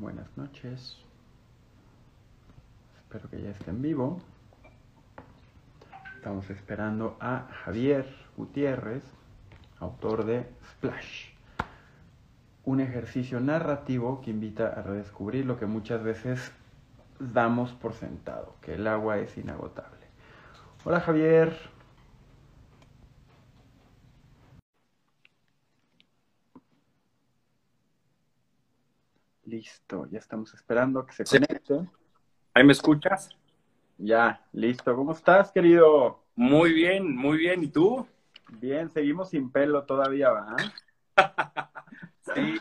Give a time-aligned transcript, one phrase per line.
[0.00, 0.96] Buenas noches.
[3.02, 4.18] Espero que ya esté en vivo.
[6.16, 9.04] Estamos esperando a Javier Gutiérrez,
[9.78, 11.32] autor de Splash,
[12.64, 16.50] un ejercicio narrativo que invita a redescubrir lo que muchas veces
[17.18, 20.06] damos por sentado, que el agua es inagotable.
[20.82, 21.54] Hola Javier.
[29.60, 31.86] Listo, ya estamos esperando que se conecte.
[32.54, 33.28] ¿Ahí me escuchas?
[33.98, 34.96] Ya, listo.
[34.96, 36.24] ¿Cómo estás, querido?
[36.34, 37.62] Muy bien, muy bien.
[37.62, 38.06] ¿Y tú?
[38.48, 40.56] Bien, seguimos sin pelo todavía, ¿va?
[42.34, 42.56] Sí.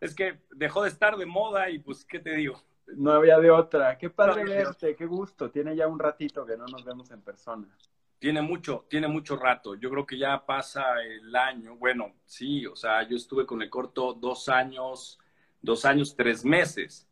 [0.00, 2.62] Es que dejó de estar de moda y pues, ¿qué te digo?
[2.86, 3.98] No había de otra.
[3.98, 5.50] Qué padre verte, qué gusto.
[5.50, 7.66] Tiene ya un ratito que no nos vemos en persona.
[8.20, 9.74] Tiene mucho, tiene mucho rato.
[9.74, 11.74] Yo creo que ya pasa el año.
[11.74, 15.18] Bueno, sí, o sea, yo estuve con el corto dos años,
[15.64, 17.08] dos años, tres meses.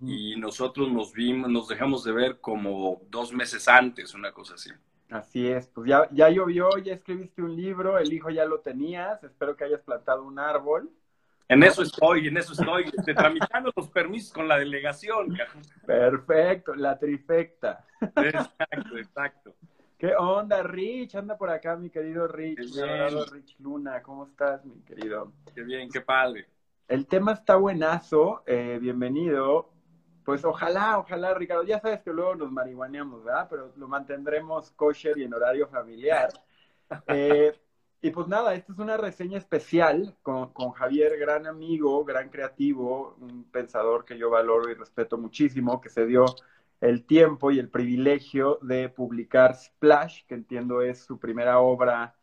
[0.00, 4.70] Y nosotros nos vimos, nos dejamos de ver como dos meses antes, una cosa así.
[5.10, 9.22] Así es, pues ya, ya llovió, ya escribiste un libro, el hijo ya lo tenías,
[9.24, 10.88] espero que hayas plantado un árbol.
[11.48, 15.36] En eso estoy, en eso estoy, este, tramitando los permisos con la delegación.
[15.84, 17.84] Perfecto, la trifecta.
[18.00, 19.54] Exacto, exacto.
[19.98, 21.16] ¿Qué onda, Rich?
[21.16, 22.74] Anda por acá, mi querido Rich,
[23.30, 24.00] Rich Luna.
[24.02, 25.32] ¿Cómo estás, mi querido?
[25.54, 26.46] Qué bien, qué padre.
[26.92, 29.70] El tema está buenazo, eh, bienvenido.
[30.26, 31.62] Pues ojalá, ojalá, Ricardo.
[31.62, 33.46] Ya sabes que luego nos marihuaneamos, ¿verdad?
[33.48, 36.28] Pero lo mantendremos kosher y en horario familiar.
[37.06, 37.58] Eh,
[38.02, 43.16] y pues nada, esta es una reseña especial con, con Javier, gran amigo, gran creativo,
[43.18, 46.26] un pensador que yo valoro y respeto muchísimo, que se dio
[46.82, 52.14] el tiempo y el privilegio de publicar Splash, que entiendo es su primera obra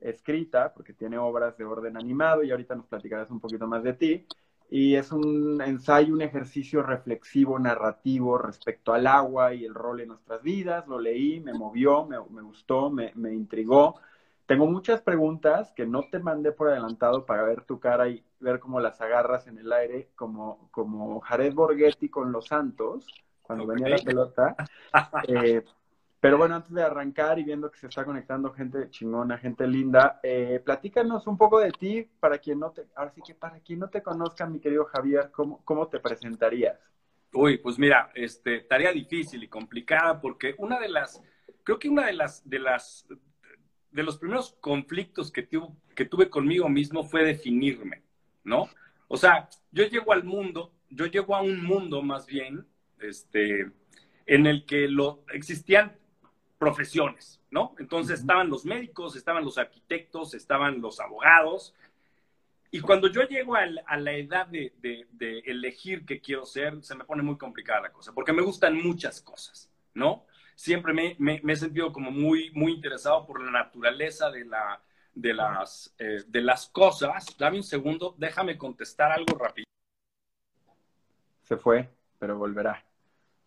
[0.00, 3.94] escrita, porque tiene obras de orden animado y ahorita nos platicarás un poquito más de
[3.94, 4.26] ti.
[4.70, 10.08] Y es un ensayo, un ejercicio reflexivo, narrativo respecto al agua y el rol en
[10.08, 10.86] nuestras vidas.
[10.86, 13.96] Lo leí, me movió, me, me gustó, me, me intrigó.
[14.46, 18.60] Tengo muchas preguntas que no te mandé por adelantado para ver tu cara y ver
[18.60, 23.66] cómo las agarras en el aire, como, como Jared Borghetti con los Santos, cuando Ok.
[23.66, 24.60] venía la pelota.
[25.22, 25.64] Eh,
[26.20, 30.18] pero bueno, antes de arrancar y viendo que se está conectando gente chingona, gente linda,
[30.22, 33.78] eh, platícanos un poco de ti para quien no te, ahora sí que para quien
[33.78, 36.78] no te conozca, mi querido Javier, ¿cómo, cómo te presentarías?
[37.32, 41.22] Uy, pues mira, este, tarea difícil y complicada porque una de las,
[41.62, 43.06] creo que una de las, de las,
[43.92, 48.02] de los primeros conflictos que, tuve, que tuve conmigo mismo fue definirme,
[48.42, 48.68] ¿no?
[49.06, 52.66] O sea, yo llego al mundo, yo llego a un mundo más bien,
[52.98, 53.70] este,
[54.26, 55.96] en el que lo, existían
[56.58, 57.74] profesiones, ¿no?
[57.78, 58.22] Entonces Ujú.
[58.22, 61.74] estaban los médicos, estaban los arquitectos, estaban los abogados,
[62.70, 66.82] y cuando yo llego al- a la edad de, de- de elegir qué quiero ser,
[66.84, 70.26] se me pone muy complicada la cosa, porque me gustan muchas cosas, ¿no?
[70.54, 74.82] Siempre me, me- me he sentido como muy, muy interesado por la naturaleza de, la,
[75.14, 77.24] de, las, eh, de las cosas.
[77.38, 79.64] Dame un segundo, déjame contestar algo rápido.
[81.44, 81.88] Se fue,
[82.18, 82.84] pero volverá.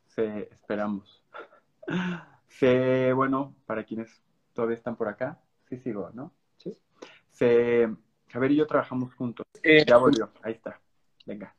[0.07, 1.21] Se, esperamos.
[2.57, 4.21] Se, bueno, para quienes
[4.53, 5.39] todavía están por acá,
[5.69, 6.33] sí sigo, ¿no?
[6.57, 6.77] Sí.
[7.31, 7.89] Se,
[8.29, 9.45] Javier y yo trabajamos juntos.
[9.63, 10.79] Eh, Ya volvió, ahí está.
[11.25, 11.55] Venga.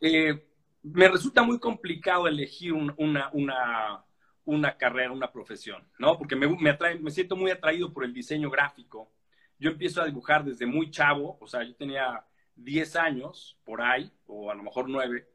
[0.00, 0.46] eh,
[0.82, 4.02] me resulta muy complicado elegir un- una, una,
[4.46, 6.16] una carrera, una profesión, ¿no?
[6.16, 9.12] Porque me, me, atrae, me siento muy atraído por el diseño gráfico.
[9.58, 12.24] Yo empiezo a dibujar desde muy chavo, o sea, yo tenía
[12.56, 15.28] 10 años por ahí, o a lo mejor 9,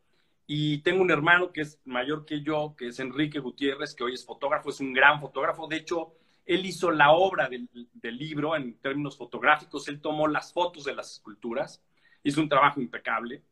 [0.48, 4.14] y tengo un hermano que es mayor que yo, que es Enrique Gutiérrez, que hoy
[4.14, 5.68] es fotógrafo, es un gran fotógrafo.
[5.68, 6.14] De hecho,
[6.46, 7.68] él hizo la obra del,
[8.04, 11.84] libro en términos fotográficos, él tomó las fotos de las esculturas,
[12.24, 13.44] hizo un trabajo impecable.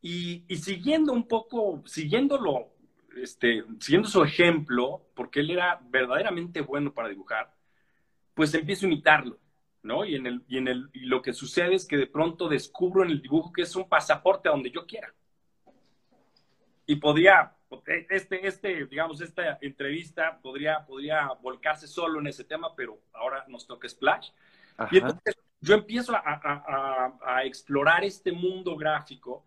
[0.00, 2.70] Y, y siguiendo un poco, siguiéndolo,
[3.16, 7.54] este, siguiendo su ejemplo, porque él era verdaderamente bueno para dibujar,
[8.34, 9.38] pues empiezo a imitarlo,
[9.82, 10.06] ¿no?
[10.06, 13.04] Y, en el, y, en el, y lo que sucede es que de pronto descubro
[13.04, 15.14] en el dibujo que es un pasaporte a donde yo quiera.
[16.92, 17.56] Y podría,
[18.10, 23.66] este, este, digamos, esta entrevista podría, podría volcarse solo en ese tema, pero ahora nos
[23.66, 24.28] toca Splash.
[24.76, 24.90] Ajá.
[24.92, 29.46] Y entonces yo empiezo a, a, a, a explorar este mundo gráfico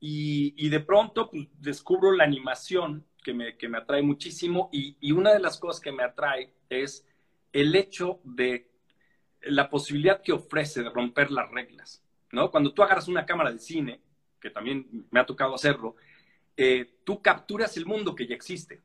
[0.00, 4.98] y, y, de pronto pues, descubro la animación que me, que me atrae muchísimo y,
[5.00, 7.08] y, una de las cosas que me atrae es
[7.54, 8.68] el hecho de
[9.40, 12.50] la posibilidad que ofrece de romper las reglas, ¿no?
[12.50, 14.02] Cuando tú agarras una cámara de cine,
[14.38, 15.96] que también me ha tocado hacerlo,
[16.56, 18.80] eh, tú capturas el mundo que ya existe,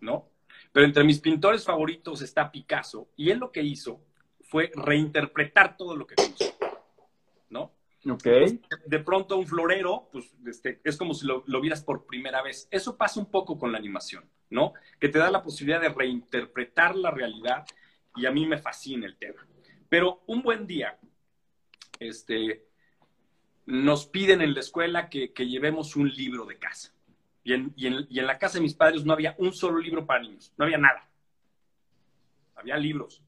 [0.00, 0.30] ¿no?
[0.72, 4.00] Pero entre mis pintores favoritos está Picasso y él lo que hizo
[4.42, 6.46] fue reinterpretar todo lo que conoció,
[7.50, 7.72] ¿no?
[8.08, 8.24] Ok.
[8.86, 12.68] de pronto un florero, pues este, es como si lo, lo, vieras por primera vez.
[12.70, 14.74] Eso pasa un poco con la animación, ¿no?
[15.00, 17.66] Que te da la posibilidad de reinterpretar la realidad
[18.14, 19.44] y a mí me fascina el tema.
[19.88, 20.98] Pero un buen día,
[21.98, 22.65] este,
[23.66, 26.92] nos piden en la escuela que, llevemos un libro de casa.
[27.44, 30.64] Y en la casa de mis padres no había un solo libro para niños, no
[30.64, 31.08] había nada.
[32.56, 33.22] Había libros.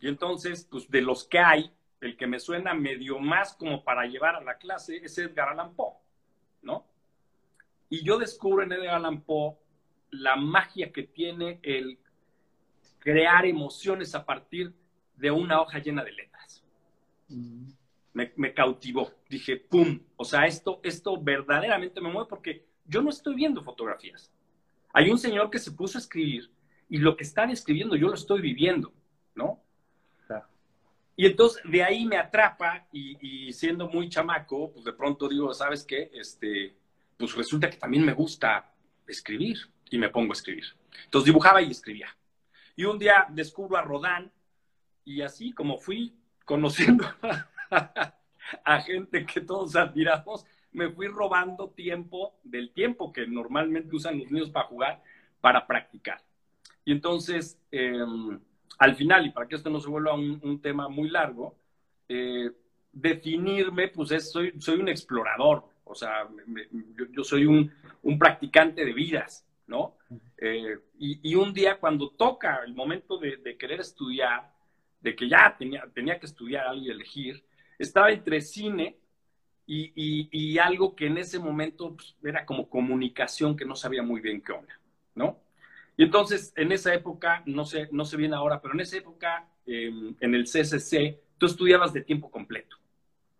[0.00, 4.06] Y entonces, pues de los que hay, el que me suena medio más como para
[4.06, 5.94] llevar a la clase es Edgar Allan Poe,
[6.62, 6.86] ¿no?
[7.88, 9.56] Y yo descubro en Edgar Allan Poe
[10.10, 11.98] la magia que tiene el
[12.98, 14.74] crear emociones a partir
[15.16, 16.62] de una hoja llena de letras.
[17.28, 17.70] Mm.
[18.14, 19.12] Me, me, cautivó.
[19.28, 20.00] Dije, ¡pum!
[20.16, 24.32] O sea, esto, esto verdaderamente me mueve porque yo no estoy viendo fotografías.
[24.92, 26.50] Hay un señor que se puso a escribir
[26.88, 28.92] y lo que están escribiendo yo lo estoy viviendo,
[29.34, 29.60] ¿no?
[31.16, 35.54] Y entonces de ahí me atrapa y, y, siendo muy chamaco, pues de pronto digo,
[35.54, 36.10] ¿sabes qué?
[36.12, 36.74] Este,
[37.16, 38.72] pues resulta que también me gusta
[39.06, 39.58] escribir
[39.90, 40.64] y me pongo a escribir.
[41.04, 42.08] Entonces dibujaba y escribía.
[42.74, 44.32] Y un día descubro a Rodán
[45.04, 47.04] y así como fui conociendo
[48.64, 54.30] a, gente que todos admiramos, me fui robando tiempo del tiempo que normalmente usan los
[54.30, 55.02] niños para jugar,
[55.40, 56.20] para practicar.
[56.84, 57.58] Y entonces...
[57.70, 58.04] Eh,
[58.78, 61.56] al final, y para que esto no se vuelva un, un tema muy largo,
[62.08, 62.50] eh,
[62.92, 67.70] definirme, pues es, soy, soy un explorador, o sea, me, yo, yo, soy un,
[68.02, 69.96] un, practicante de vidas, ¿no?
[70.38, 74.52] Eh, y, y, un día cuando toca el momento de, de, querer estudiar,
[75.00, 77.44] de que ya tenía, tenía que estudiar y elegir,
[77.78, 78.96] estaba entre cine
[79.66, 84.02] y, y, y algo que en ese momento pues, era como comunicación que no sabía
[84.02, 84.78] muy bien qué onda,
[85.14, 85.40] ¿no?
[85.96, 89.48] Y entonces, en esa época, no sé, no sé bien ahora, pero en esa época,
[89.64, 92.76] eh, en el CCC, tú estudiabas de tiempo completo.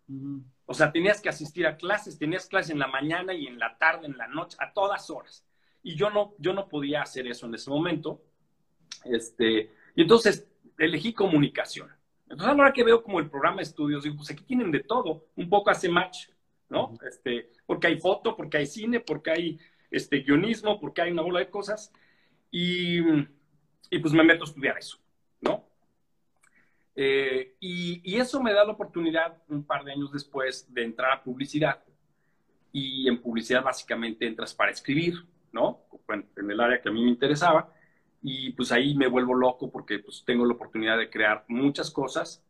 [0.08, 0.44] Uh -huh.
[0.66, 3.76] O sea, tenías que asistir a clases, tenías clases en la mañana y en la
[3.76, 5.44] tarde, en la noche, a todas horas.
[5.82, 8.22] Y yo no, yo no podía hacer eso en ese momento.
[9.04, 10.48] Este, y entonces
[10.78, 11.93] elegí comunicación.
[12.24, 14.70] Entonces, a la hora que veo como el programa de estudios, digo, pues aquí tienen
[14.70, 16.28] de todo, un poco hace match,
[16.68, 16.88] ¿no?
[16.88, 17.08] Uh -huh.
[17.08, 19.58] este, porque hay foto, porque hay cine, porque hay
[19.90, 21.92] este, guionismo, porque hay una bola de cosas.
[22.50, 22.98] Y,
[23.90, 24.98] y, pues me meto a estudiar eso,
[25.40, 25.68] ¿no?
[26.96, 31.12] Eh, y, y, eso me da la oportunidad, un par de años después, de entrar
[31.12, 31.82] a publicidad.
[32.72, 35.14] Y en publicidad básicamente entras para escribir,
[35.52, 35.80] ¿no?
[36.08, 37.72] En el área que a mí me interesaba.
[38.26, 42.42] Y pues ahí me vuelvo loco porque pues tengo la oportunidad de crear muchas cosas,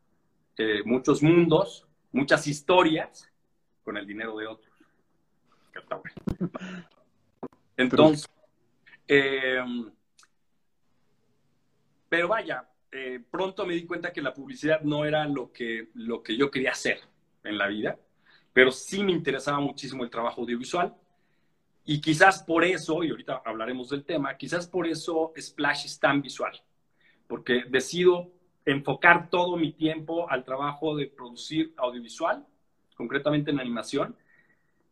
[0.56, 3.28] eh, muchos mundos, muchas historias
[3.82, 4.72] con el dinero de otros.
[7.76, 8.28] Entonces,
[9.08, 9.60] eh,
[12.08, 16.22] pero vaya, eh, pronto me di cuenta que la publicidad no era lo que, lo
[16.22, 17.00] que yo quería hacer
[17.42, 17.98] en la vida,
[18.52, 20.94] pero sí me interesaba muchísimo el trabajo audiovisual.
[21.84, 26.22] Y quizás por eso, y ahorita hablaremos del tema, quizás por eso Splash es tan
[26.22, 26.60] visual,
[27.26, 28.30] porque decido
[28.64, 32.46] enfocar todo mi tiempo al trabajo de producir audiovisual,
[32.96, 34.16] concretamente en animación,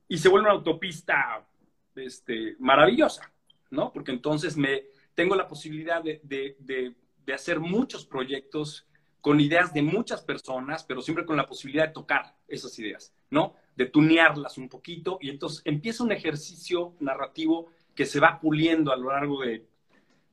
[0.08, 1.46] y se vuelve una autopista
[1.94, 3.32] este, maravillosa.
[3.72, 3.90] ¿no?
[3.90, 4.84] Porque entonces me,
[5.14, 8.86] tengo la posibilidad de, de, de, de, hacer muchos proyectos
[9.20, 13.56] con ideas de muchas personas, pero siempre con la posibilidad de tocar esas ideas, ¿no?
[13.76, 18.96] De tunearlas un poquito y entonces empieza un ejercicio narrativo que se va puliendo a
[18.96, 19.64] lo largo de,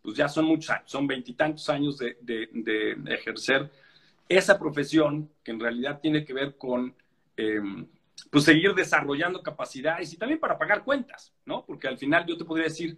[0.02, 3.72] pues ya son muchos años, son veintitantos años de, de, ejercer
[4.28, 6.94] esa profesión que en realidad tiene que ver con
[7.38, 7.62] eh,
[8.30, 11.66] pues seguir desarrollando capacidades y también para pagar cuentas, ¿no?
[11.66, 12.98] Porque al final yo te podría decir,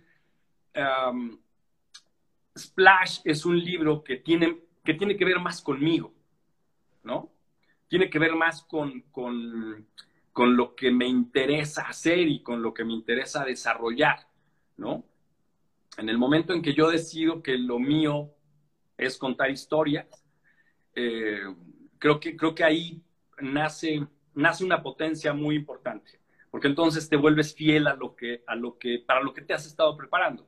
[2.57, 6.13] Splash es un libro que tiene, que tiene que ver más conmigo,
[7.03, 7.31] ¿no?
[7.87, 9.03] Tiene que ver más con,
[10.33, 14.27] con lo que me interesa hacer y con lo que me interesa desarrollar,
[14.77, 15.03] ¿no?
[15.97, 18.33] En el momento en que yo decido que lo mío
[18.97, 20.07] es contar historias,
[20.95, 21.41] eh,
[21.97, 23.01] creo, que, creo que ahí
[23.41, 26.19] nace, nace una potencia muy importante,
[26.49, 29.53] porque entonces te vuelves fiel a lo que, a lo que, para lo que te
[29.53, 30.47] has estado preparando.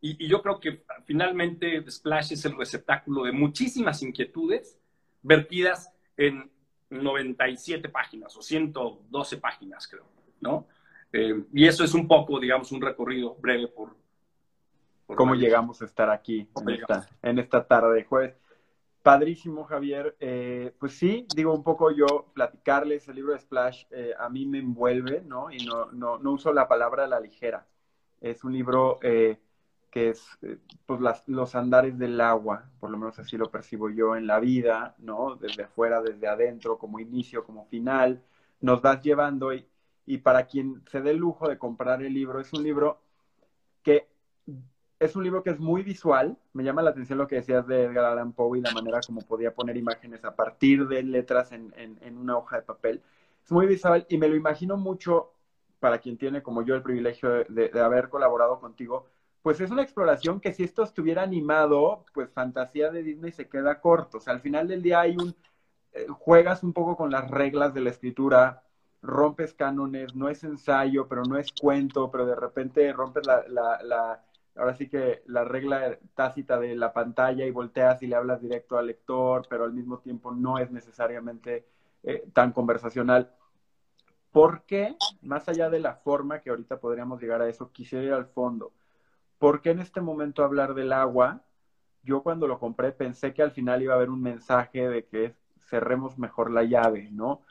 [0.00, 4.78] Y, y, yo creo que finalmente Splash es el receptáculo de muchísimas inquietudes
[5.22, 6.50] vertidas en
[6.90, 10.06] 97 páginas o 112 páginas, creo,
[10.40, 10.66] ¿no?
[11.12, 13.96] Eh, y eso es un poco, digamos, un recorrido breve por...
[15.06, 18.34] por ¿Cómo llegamos a estar aquí en esta, en esta, tarde de jueves?
[19.02, 20.16] Padrísimo, Javier.
[20.18, 24.46] Eh, pues sí, digo un poco yo, platicarles el libro de Splash eh, a mí
[24.46, 25.50] me envuelve, ¿no?
[25.50, 27.66] Y no, no, no uso la palabra a la ligera.
[28.20, 29.38] Es un libro eh,
[29.96, 30.38] que es
[30.84, 34.38] pues, las, los andares del agua, por lo menos así lo percibo yo en la
[34.40, 35.36] vida, ¿no?
[35.36, 38.22] Desde afuera, desde adentro, como inicio, como final,
[38.60, 39.66] nos vas llevando y,
[40.04, 43.00] y para quien se dé el lujo de comprar el libro, es un libro
[43.82, 44.06] que
[45.00, 46.36] es un libro que es muy visual.
[46.52, 49.22] Me llama la atención lo que decías de Edgar Allan Poe y la manera como
[49.22, 53.02] podía poner imágenes a partir de letras en, en, una hoja de papel.
[53.42, 55.32] Es muy visual y me lo imagino mucho
[55.80, 59.06] para quien tiene como yo el privilegio de, haber colaborado contigo.
[59.46, 63.80] Pues es una exploración que si esto estuviera animado, pues fantasía de Disney se queda
[63.80, 64.18] corto.
[64.18, 65.36] O sea, al final del día hay un,
[65.92, 68.64] eh, juegas un poco con las reglas de la escritura,
[69.02, 73.44] rompes cánones, no es ensayo, pero no es cuento, pero de repente rompes la,
[73.84, 74.20] la
[74.56, 78.76] ahora sí que la regla tácita de la pantalla y volteas y le hablas directo
[78.76, 81.68] al lector, pero al mismo tiempo no es necesariamente
[82.02, 83.32] eh, tan conversacional.
[84.32, 88.12] ¿Por qué, más allá de la forma que ahorita podríamos llegar a eso, quisiera ir
[88.12, 88.72] al fondo?
[89.38, 91.44] ¿Por qué en este momento hablar del agua?
[92.02, 95.34] Yo cuando lo compré pensé que al final iba a haber un mensaje de que
[95.68, 97.42] cerremos mejor la llave, ¿no?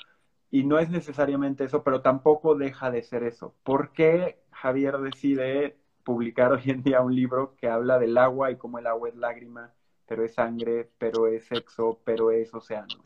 [0.52, 3.54] Y no es necesariamente eso, pero tampoco deja de ser eso.
[3.64, 8.58] ¿Por qué Javier decide publicar hoy en día un libro que habla del agua y
[8.58, 9.74] cómo el agua es lágrima,
[10.08, 13.04] pero es sangre, pero es sexo, pero es océano.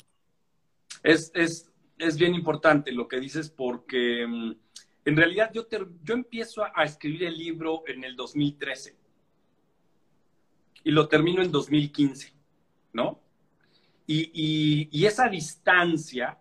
[1.02, 4.52] Es, es, es bien importante lo que dices porque mm,
[5.10, 5.68] en realidad yo,
[6.04, 8.96] yo empiezo a, escribir el libro en el 2013
[10.84, 12.32] y lo termino en 2015,
[12.94, 13.20] ¿no?
[14.06, 16.39] Y, y, esa distancia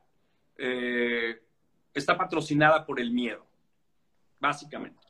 [0.57, 1.43] eh,
[1.95, 3.47] está patrocinada por el miedo,
[4.39, 5.07] básicamente,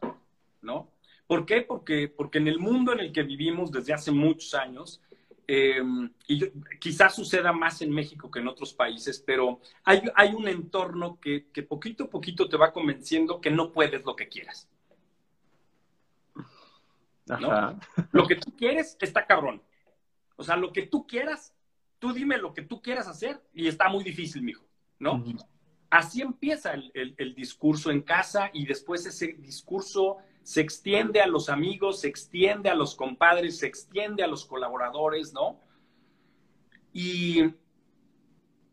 [0.62, 0.92] ¿no?
[1.26, 1.62] ¿Por qué?
[1.62, 5.02] Porque, porque en el mundo en el que vivimos desde hace muchos años,
[5.50, 5.82] eh,
[6.26, 11.18] y quizás suceda más en México que en otros países, pero hay, hay un entorno
[11.18, 14.68] que, poquito a poquito te va convenciendo que no puedes lo que quieras.
[18.12, 19.62] Lo que tú quieres está cabrón.
[20.36, 21.54] O sea, lo que tú quieras,
[21.98, 24.66] tú dime lo que tú quieras hacer y está muy difícil, mijo,
[24.98, 25.24] ¿no?
[25.88, 31.50] Así empieza el, el, discurso en casa y después ese discurso se extiende a los
[31.50, 35.60] amigos, se extiende a los compadres, se extiende a los colaboradores, ¿no?
[36.90, 37.52] Y,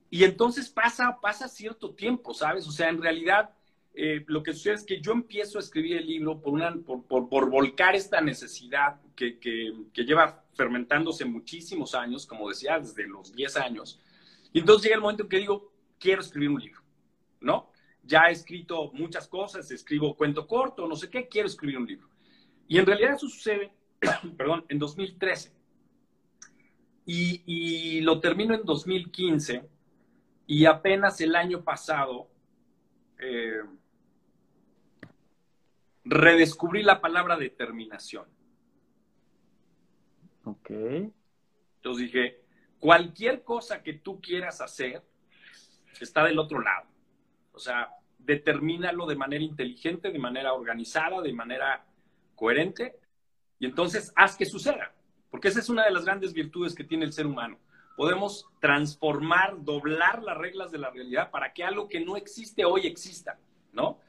[0.09, 2.65] y entonces pasa, pasa cierto tiempo, ¿sabes?
[2.65, 3.53] O sea, en realidad
[3.93, 7.49] eh, lo que sucede es que yo empiezo a escribir el libro por, una, por,
[7.49, 13.99] volcar esta necesidad que, que, lleva fermentándose muchísimos años, como decía, desde los 10 años.
[14.53, 16.81] Y entonces llega el momento en que digo, quiero escribir un libro,
[17.41, 17.69] ¿no?
[18.05, 22.09] Ya he escrito muchas cosas, escribo cuento corto, no sé qué, quiero escribir un libro.
[22.67, 23.71] Y en realidad eso sucede,
[24.37, 25.53] perdón, en 2013.
[27.07, 29.67] Y, lo termino en 2015
[30.47, 32.27] y apenas el año pasado
[33.19, 33.61] eh,
[36.03, 38.25] redescubrí la palabra determinación.
[40.45, 40.69] Ok.
[41.77, 42.41] Entonces dije,
[42.79, 45.03] cualquier cosa que tú quieras hacer
[45.99, 46.94] está del otro lado.
[47.55, 51.85] O sea, determínalo de manera inteligente, de manera organizada, de manera
[52.35, 52.99] coherente,
[53.59, 54.93] y entonces haz que suceda,
[55.31, 57.57] porque esa es una de las grandes virtudes que tiene el ser humano.
[57.95, 62.87] Podemos transformar, doblar las reglas de la realidad para que algo que no existe hoy
[62.87, 63.39] exista,
[63.71, 63.99] ¿no?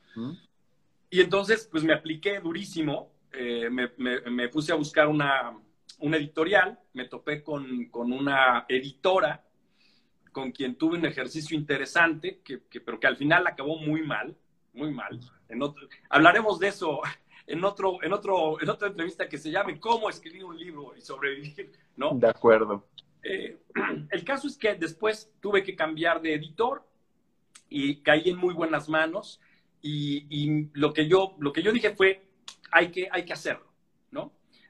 [1.08, 5.56] Y entonces, pues me apliqué durísimo, eh, me, puse a buscar una,
[6.00, 9.45] editorial, me topé con, con una editora
[10.36, 14.36] con quien tuve un ejercicio interesante, que, pero que al final acabó muy mal,
[14.74, 15.18] muy mal.
[15.48, 17.00] En otro, hablaremos de eso
[17.46, 21.00] en, otro, en, otro, en otra entrevista que se llame Cómo escribir un libro y
[21.00, 22.10] sobrevivir, ¿no?
[22.12, 22.86] De acuerdo.
[23.22, 23.56] Eh,
[24.10, 26.86] el caso es que después tuve que cambiar de editor
[27.70, 29.40] y caí en muy buenas manos
[29.80, 32.28] y, y lo, que yo, lo que yo dije fue,
[32.70, 33.65] hay que, hay que hacerlo.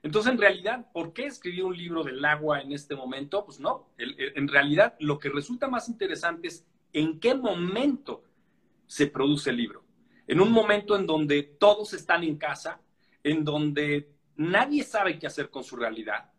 [0.07, 3.45] Entonces, en realidad, ¿por qué escribir un libro del agua en este momento?
[3.45, 8.23] Pues no, en realidad lo que resulta más interesante es en qué momento
[8.87, 9.83] se produce el libro.
[10.29, 12.81] En un momento en donde todos están en casa,
[13.25, 16.31] en donde nadie sabe qué hacer con su realidad,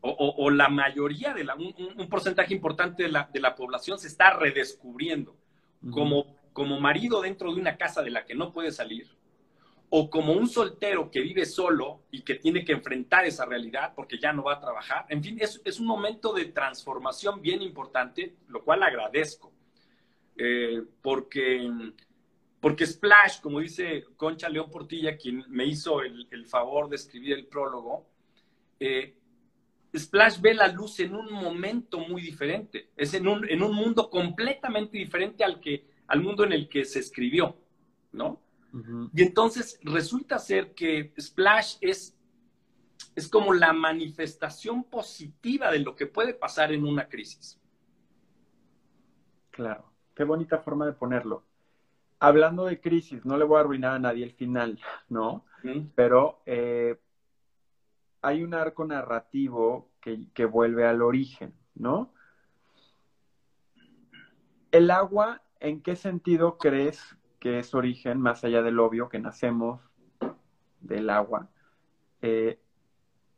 [0.00, 4.32] o, la mayoría de la, un, porcentaje importante de la, de la, población se está
[4.32, 5.36] redescubriendo
[5.90, 9.13] como, como marido dentro de una casa de la que no puede salir,
[9.96, 14.18] o como un soltero que vive solo y que tiene que enfrentar esa realidad porque
[14.18, 15.06] ya no va a trabajar.
[15.08, 19.52] En fin, es, es un momento de transformación bien importante, lo cual agradezco,
[20.36, 21.70] eh, porque,
[22.58, 27.34] porque Splash, como dice Concha León Portilla, quien me hizo el, el favor de escribir
[27.34, 28.04] el prólogo,
[28.80, 29.14] eh,
[29.96, 34.10] Splash ve la luz en un momento muy diferente, es en un, en un mundo
[34.10, 37.56] completamente diferente al, que, al mundo en el que se escribió,
[38.10, 38.43] ¿no?
[39.12, 42.18] Y entonces resulta ser que Splash es,
[43.14, 47.60] es como la manifestación positiva de lo que puede pasar en una crisis.
[49.50, 49.92] Claro.
[50.16, 51.44] qué bonita forma de ponerlo.
[52.18, 55.44] Hablando de crisis, no le voy a arruinar a nadie el final, ¿no?
[55.94, 56.98] Pero eh,
[58.22, 62.12] hay un arco narrativo que, que vuelve al origen, ¿no?
[64.72, 69.78] El agua, ¿en qué sentido crees que es origen, más allá del obvio, que nacemos
[70.80, 71.50] del agua?
[72.22, 72.58] Eh,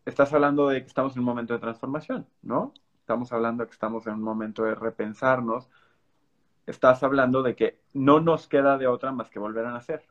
[0.04, 2.72] estás hablando de que estamos en un momento de transformación, ¿no?
[3.00, 5.68] Estamos hablando de que estamos en un momento de repensarnos.
[6.66, 10.06] Estás hablando de que no nos queda de otra más que volver a nacer.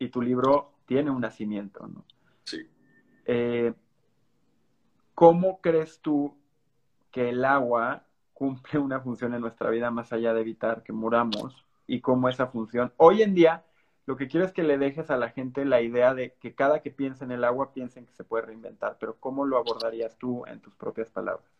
[0.00, 2.04] Y tu libro tiene un nacimiento, ¿no?
[2.42, 2.68] Sí.
[3.24, 3.72] Eh,
[5.14, 6.36] ¿Cómo crees tú
[7.12, 8.02] que el agua
[8.34, 11.67] cumple una función en nuestra vida más allá de evitar que muramos?
[11.88, 13.64] Y cómo esa función, hoy en día,
[14.06, 16.80] lo que quiero es que le dejes a la gente la idea de que cada
[16.80, 20.44] que piense en el agua piensen que se puede reinventar, pero ¿cómo lo abordarías tú
[20.46, 21.50] en tus propias palabras?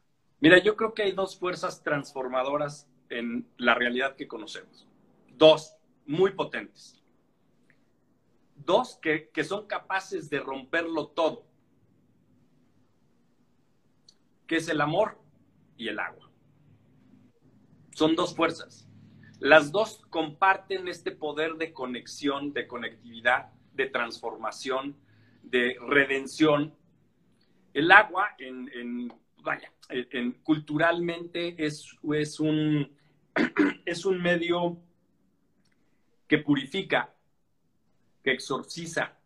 [0.40, 4.86] Mira, yo creo que hay dos fuerzas transformadoras en la realidad que conocemos.
[5.36, 5.74] Dos,
[6.06, 7.02] muy potentes.
[8.54, 11.44] Dos que, que son capaces de romperlo todo,
[14.46, 15.18] que es el amor
[15.76, 16.30] y el agua.
[17.90, 18.87] Son dos fuerzas.
[19.40, 24.96] Las dos comparten este poder de conexión, de conectividad, de transformación,
[25.42, 26.74] de redención.
[27.72, 32.96] El agua, en, vaya, en, culturalmente es, es, un,
[33.86, 34.78] es un medio
[36.26, 37.14] que purifica,
[38.24, 39.16] que exorciza,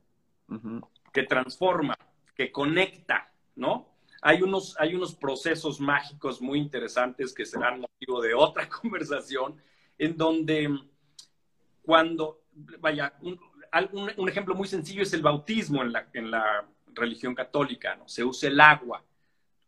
[1.13, 1.97] que transforma,
[2.37, 3.89] que conecta, ¿no?
[4.21, 9.61] Hay unos, hay unos procesos mágicos muy interesantes que serán motivo de otra conversación,
[9.99, 10.71] en donde
[11.83, 12.43] cuando,
[12.81, 13.39] vaya, un,
[14.17, 18.09] un, ejemplo muy sencillo es el bautismo en la, en la religión católica, ¿no?
[18.09, 19.05] Se usa el agua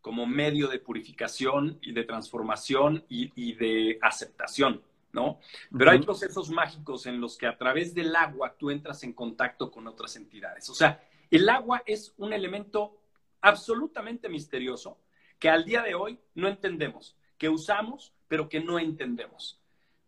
[0.01, 5.41] como medio de purificación y de transformación y, y de aceptación, ¿no?
[5.77, 9.71] Pero hay procesos mágicos en los que a través del agua tú entras en contacto
[9.71, 10.69] con otras entidades.
[10.69, 12.99] O sea, el agua es un elemento
[13.41, 14.99] absolutamente misterioso
[15.39, 19.64] que al día de hoy no entendemos, que usamos, pero que no entendemos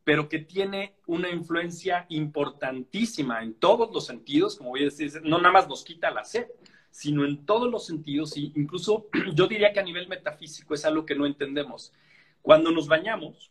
[0.06, 5.38] pero que tiene una influencia importantísima en todos los sentidos, como voy a decir, no
[5.38, 6.46] nada más nos quita la sed,
[6.92, 11.04] sino en todos los sentidos, y incluso yo diría que a nivel metafísico es algo
[11.04, 11.92] que no entendemos.
[12.40, 13.50] Cuando nos bañamos,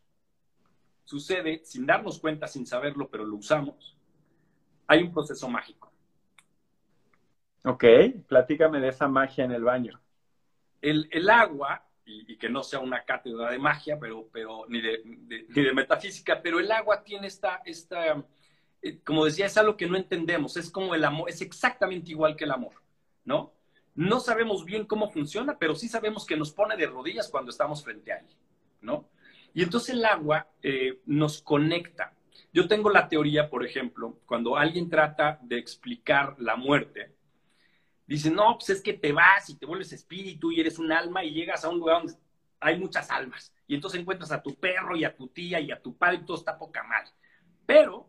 [1.04, 3.98] sucede, sin darnos cuenta, sin saberlo, pero lo usamos,
[4.88, 5.91] hay un proceso mágico.
[7.65, 7.84] Ok,
[8.30, 10.00] platícame de esa magia en el baño.
[10.82, 15.02] El, el agua y, que no sea una cátedra de magia, pero, pero ni, de,
[15.04, 18.24] ni de metafísica, pero el agua tiene esta, esta
[18.86, 22.36] eh, como decía, es algo que no entendemos, es como el amor, es exactamente igual
[22.36, 22.74] que el amor,
[23.24, 23.52] ¿no?
[23.96, 27.84] No sabemos bien cómo funciona, pero sí sabemos que nos pone de rodillas cuando estamos
[27.84, 28.28] frente a él,
[28.82, 29.10] ¿no?
[29.56, 32.13] Y entonces el agua eh, nos conecta.
[32.54, 37.15] Yo tengo la teoría, por ejemplo, cuando alguien trata de explicar la muerte,
[38.08, 41.24] Dicen, no, pues es que te vas y te vuelves espíritu y eres un alma
[41.24, 42.13] y llegas a un lugar donde
[42.60, 43.54] hay muchas almas.
[43.68, 46.26] Y entonces encuentras a tu perro y a tu tía y a tu padre y
[46.26, 47.06] todo está poca mal.
[47.65, 48.08] Pero,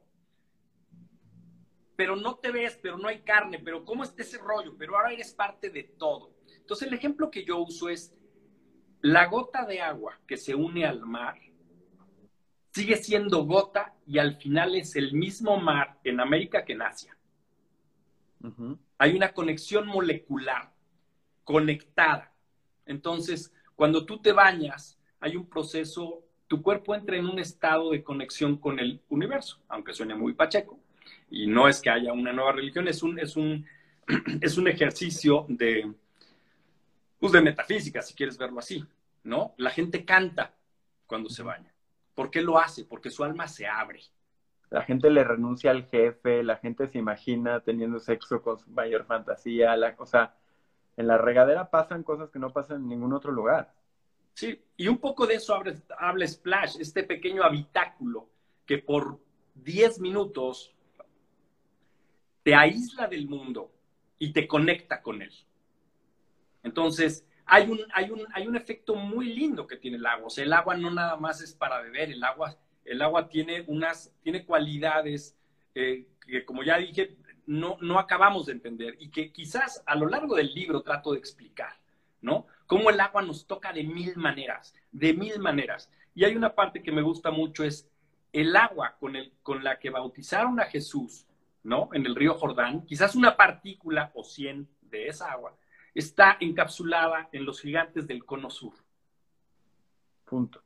[1.97, 4.77] pero no te ves, pero no hay carne, pero ¿cómo está ese rollo?
[4.77, 6.35] Pero ahora eres parte de todo.
[6.47, 8.15] Entonces el ejemplo que yo uso es
[9.01, 11.39] la gota de agua que se une al mar
[12.77, 17.17] sigue siendo gota y al final es el mismo mar en América que en Asia
[18.99, 20.73] hay una conexión molecular
[21.45, 22.33] conectada.
[22.85, 28.03] Entonces, cuando tú te bañas, hay un proceso, tu cuerpo entra en un estado de
[28.03, 30.79] conexión con el universo, aunque suene muy pacheco.
[31.31, 33.67] Y no es que haya una nueva religión, es un, es un,
[34.41, 35.93] es un ejercicio de,
[37.19, 38.85] pues de metafísica, si quieres verlo así,
[39.25, 39.55] ¿no?
[39.57, 40.55] La gente canta
[41.07, 41.73] cuando se baña.
[42.15, 42.85] ¿Por qué lo hace?
[42.85, 44.01] Porque su alma se abre
[44.71, 49.05] la gente le renuncia al jefe, la gente se imagina teniendo sexo con su mayor
[49.05, 50.35] fantasía, la, o sea,
[50.97, 53.73] en la regadera pasan cosas que no pasan en ningún otro lugar.
[54.35, 55.55] Sí, y un poco de eso
[55.99, 58.29] habla, Splash, este pequeño habitáculo
[58.67, 59.19] que por
[59.55, 60.75] 10 minutos
[62.43, 63.73] te aísla del mundo
[64.19, 65.33] y te conecta con él.
[66.63, 70.27] Entonces, hay un, hay un, hay un efecto muy lindo que tiene el agua.
[70.27, 73.65] O sea, el agua no nada más es para beber, el agua el agua tiene
[73.67, 75.37] unas, tiene cualidades
[75.75, 80.09] eh, que, como ya dije, no, no acabamos de entender y que quizás a lo
[80.09, 81.75] largo del libro trato de explicar,
[82.21, 82.47] ¿no?
[82.67, 85.91] Cómo el agua nos toca de mil maneras, de mil maneras.
[86.15, 87.89] Y hay una parte que me gusta mucho, es
[88.33, 91.27] el agua con, el, con la que bautizaron a Jesús,
[91.63, 91.91] ¿no?
[91.93, 95.57] En el río Jordán, quizás una partícula o cien de esa agua
[95.97, 98.75] está encapsulada en los gigantes del cono sur.
[100.27, 100.63] Punto.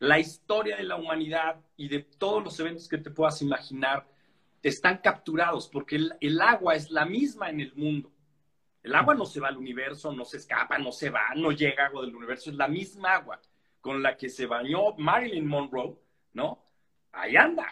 [0.00, 4.08] La historia de la humanidad y de todos los eventos que te puedas imaginar
[4.62, 8.10] están capturados porque el, agua es la misma en el mundo.
[8.82, 11.86] El agua no se va al universo, no se escapa, no se va, no llega
[11.86, 13.40] agua del universo, es la misma agua
[13.82, 15.98] con la que se bañó Marilyn Monroe,
[16.32, 16.64] ¿no?
[17.12, 17.66] Ahí anda.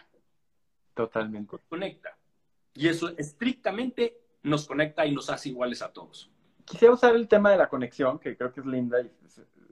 [0.93, 1.57] Totalmente.
[1.67, 2.17] Conecta.
[2.75, 6.31] Y eso estrictamente nos conecta y nos hace iguales a todos.
[6.67, 9.11] Quisiera usar el tema de la conexión, que creo que es linda y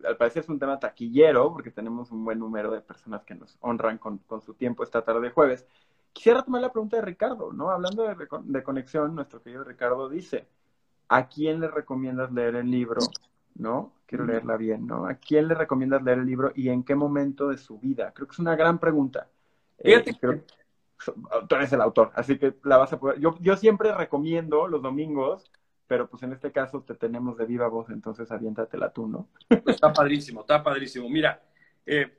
[0.04, 3.56] al parecer es un tema taquillero, porque tenemos un buen número de personas que nos
[3.60, 5.66] honran con, su tiempo esta tarde de jueves.
[6.12, 7.70] Quisiera tomar la pregunta de Ricardo, ¿no?
[7.70, 10.46] Hablando de, de conexión, nuestro querido Ricardo dice,
[11.08, 13.00] ¿a quién le recomiendas leer el libro?
[13.54, 13.92] ¿No?
[14.06, 15.06] Quiero leerla bien, ¿no?
[15.06, 18.12] ¿A quién le recomiendas leer el libro y en qué momento de su vida?
[18.12, 19.28] Creo que es una gran pregunta.
[19.78, 20.02] Eh,
[21.48, 23.18] tú eres el autor, así que la vas a poder.
[23.18, 25.50] Yo, yo siempre recomiendo los domingos
[25.86, 29.28] pero pues en este caso te tenemos de viva voz, entonces aviéntatela tú, ¿no?
[29.66, 31.08] Está padrísimo, está padrísimo.
[31.08, 31.42] Mira,
[31.84, 32.18] eh,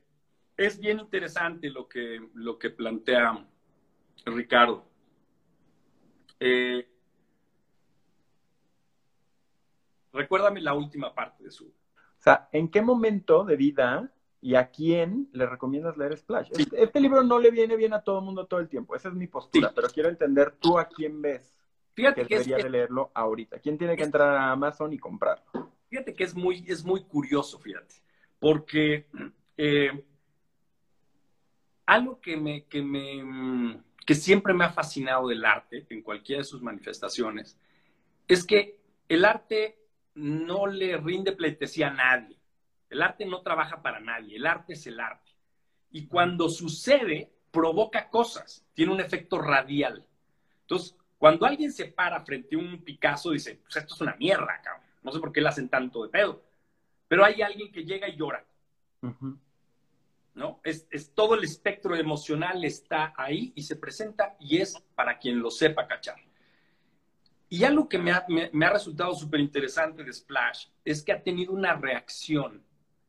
[0.55, 3.45] es bien interesante lo que, lo que plantea
[4.25, 4.85] Ricardo.
[6.39, 6.87] Eh,
[10.13, 11.67] recuérdame la última parte de su.
[11.67, 16.51] O sea, ¿en qué momento de vida y a quién le recomiendas leer Splash?
[16.57, 19.09] Este, este, libro no le viene bien a todo el mundo todo el tiempo, esa
[19.09, 21.56] es mi postura, pero quiero entender tú a quién ves.
[21.97, 23.57] Fíjate que, debería de leerlo ahorita.
[23.57, 25.71] ¿Quién tiene que entrar a Amazon y comprarlo?
[25.89, 27.95] Fíjate que es muy, es muy curioso, fíjate,
[28.37, 29.07] porque
[29.57, 30.05] eh,
[31.87, 36.45] algo que me, que me, que siempre me ha fascinado del arte, en cualquiera de
[36.45, 37.57] sus manifestaciones,
[38.27, 38.79] es que
[39.09, 39.79] el arte
[40.13, 42.37] no le rinde pleitesía a nadie.
[42.91, 45.31] El arte no trabaja para nadie, el arte es el arte.
[45.89, 50.05] Y cuando sucede, provoca cosas, tiene un efecto radial.
[50.61, 54.61] Entonces, cuando alguien se para frente a un Picasso, dice, pues esto es una mierda,
[54.61, 54.85] cabrón.
[55.01, 56.43] No sé por qué le hacen tanto de pedo.
[57.07, 58.45] Pero hay alguien que llega y llora.
[60.33, 60.59] ¿No?
[60.63, 65.49] Es, todo el espectro emocional está ahí y se presenta y es para quien lo
[65.49, 66.17] sepa cachar.
[67.49, 71.23] Y algo que me ha, me, ha resultado súper interesante de Splash es que ha
[71.23, 72.61] tenido una reacción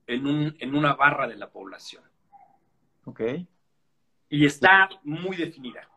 [0.06, 2.04] en, un, en una barra de la población.
[3.04, 3.20] Ok.
[4.30, 5.88] Y está muy definida.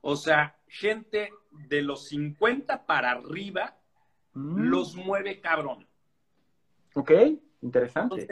[0.00, 3.76] O sea, gente de los 50 para arriba
[4.34, 4.68] mm.
[4.68, 5.86] los mueve cabrón.
[6.94, 7.10] Ok,
[7.60, 8.28] interesante.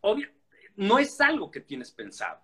[0.00, 0.28] obvio,
[0.76, 2.40] no es algo que tienes pensado,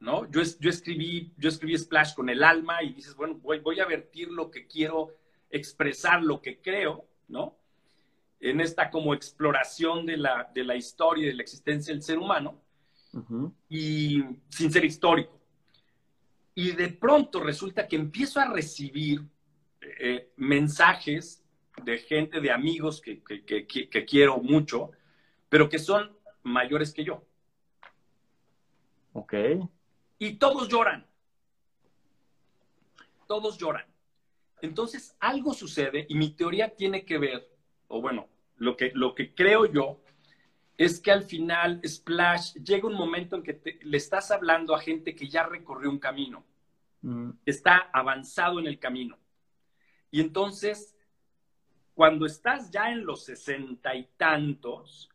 [0.00, 0.28] ¿no?
[0.30, 3.86] Yo, yo, escribí, yo escribí Splash con el alma y dices, bueno, voy, voy a
[3.86, 5.14] vertir lo que quiero
[5.50, 7.56] expresar, lo que creo, ¿no?
[8.40, 12.18] En esta como exploración de la, de la historia y de la existencia del ser
[12.18, 12.60] humano,
[13.70, 15.36] y sin ser histórico
[16.58, 19.20] y de pronto resulta que empiezo a recibir
[19.82, 21.44] eh, mensajes
[21.84, 23.22] de gente, de amigos que,
[24.06, 24.90] quiero mucho,
[25.50, 27.22] pero que son mayores que yo.
[29.12, 29.34] Ok.
[30.18, 31.06] Y todos lloran.
[33.26, 33.84] Todos lloran.
[34.62, 37.50] Entonces, algo sucede y mi teoría tiene que ver,
[37.88, 40.00] o bueno, lo que, lo que creo yo,
[40.76, 45.14] es que al final Splash llega un momento en que le estás hablando a gente
[45.14, 46.44] que ya recorrió un camino,
[47.02, 47.30] mm.
[47.46, 49.18] está avanzado en el camino.
[50.10, 50.96] Y entonces,
[51.94, 55.10] cuando estás ya en los sesenta y tantos,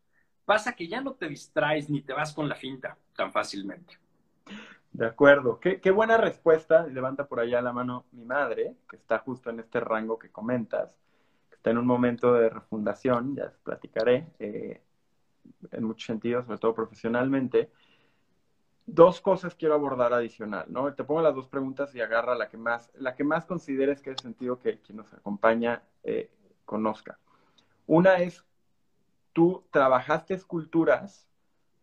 [0.45, 3.97] pasa que ya no te distraes ni te vas con la finta tan fácilmente.
[4.91, 5.59] De acuerdo.
[5.59, 6.85] Qué, buena respuesta.
[6.87, 10.89] Levanta por allá la mano mi madre, que está justo en este rango que comentas,
[11.49, 14.27] que está en un momento de refundación, ya les platicaré.
[14.39, 14.81] Eh,
[15.71, 17.71] en muchos sentidos, sobre todo profesionalmente.
[18.85, 20.93] Dos cosas quiero abordar adicional, ¿no?
[20.93, 24.11] Te pongo las dos preguntas y agarra la que más, la que más consideres que
[24.11, 26.31] es sentido que quien nos acompaña eh,
[26.65, 27.19] conozca.
[27.85, 28.43] Una es,
[29.33, 31.27] tú trabajaste esculturas,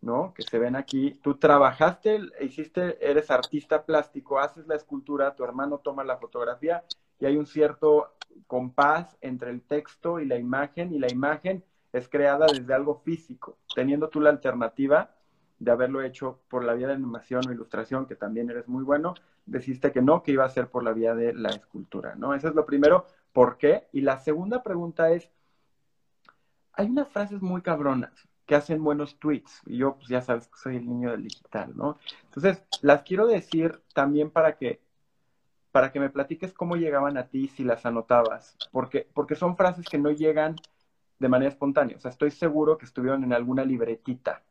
[0.00, 0.34] ¿no?
[0.34, 1.18] Que se ven aquí.
[1.22, 6.84] Tú trabajaste, hiciste, eres artista plástico, haces la escultura, tu hermano toma la fotografía
[7.18, 8.14] y hay un cierto
[8.46, 13.58] compás entre el texto y la imagen y la imagen es creada desde algo físico,
[13.74, 15.14] teniendo tú la alternativa
[15.58, 19.14] de haberlo hecho por la vía de animación o ilustración, que también eres muy bueno,
[19.46, 22.34] deciste que no, que iba a ser por la vía de la escultura, ¿no?
[22.34, 23.88] Eso es lo primero, ¿por qué?
[23.92, 25.30] Y la segunda pregunta es,
[26.72, 28.12] hay unas frases muy cabronas
[28.46, 31.72] que hacen buenos tweets, y yo pues ya sabes que soy el niño del digital,
[31.76, 31.98] ¿no?
[32.24, 34.80] Entonces, las quiero decir también para que
[35.70, 39.86] para que me platiques cómo llegaban a ti si las anotabas, porque, porque son frases
[39.86, 40.56] que no llegan
[41.18, 41.96] de manera espontánea.
[41.96, 44.42] O sea, estoy seguro que estuvieron en alguna libretita,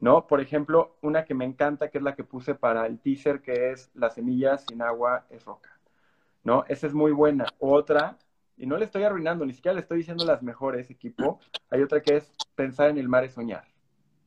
[0.00, 0.26] ¿no?
[0.26, 3.72] Por ejemplo, una que me encanta, que es la que puse para el teaser, que
[3.72, 5.78] es La semilla sin agua es roca,
[6.44, 6.64] ¿no?
[6.68, 7.46] Esa es muy buena.
[7.58, 8.18] Otra,
[8.56, 11.40] y no le estoy arruinando, ni siquiera le estoy diciendo las mejores, equipo.
[11.70, 13.64] Hay otra que es Pensar en el mar es soñar,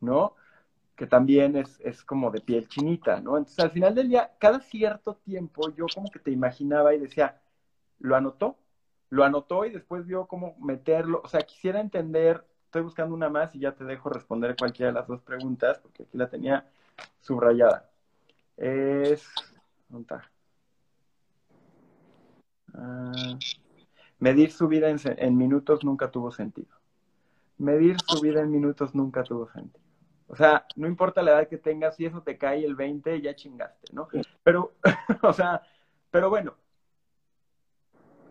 [0.01, 0.35] ¿no?
[0.99, 3.37] que también es, es como de piel chinita, ¿no?
[3.37, 7.41] Entonces, al final del día, cada cierto tiempo, yo como que te imaginaba y decía,
[7.99, 8.57] ¿lo anotó?
[9.09, 11.21] Lo anotó y después vio cómo meterlo.
[11.23, 14.99] O sea, quisiera entender, estoy buscando una más y ya te dejo responder cualquiera de
[14.99, 16.67] las dos preguntas, porque aquí la tenía
[17.21, 17.89] subrayada.
[18.57, 19.27] Es.
[19.87, 20.31] ¿Dónde está?
[22.75, 23.37] Ah,
[24.19, 26.75] medir su vida en, en minutos nunca tuvo sentido.
[27.57, 29.89] Medir su vida en minutos nunca tuvo sentido.
[30.29, 33.35] O sea, no importa la edad que tengas, si eso te cae el 20, ya
[33.35, 34.07] chingaste, ¿no?
[34.43, 34.73] Pero,
[35.23, 35.63] o sea,
[36.11, 36.55] pero bueno,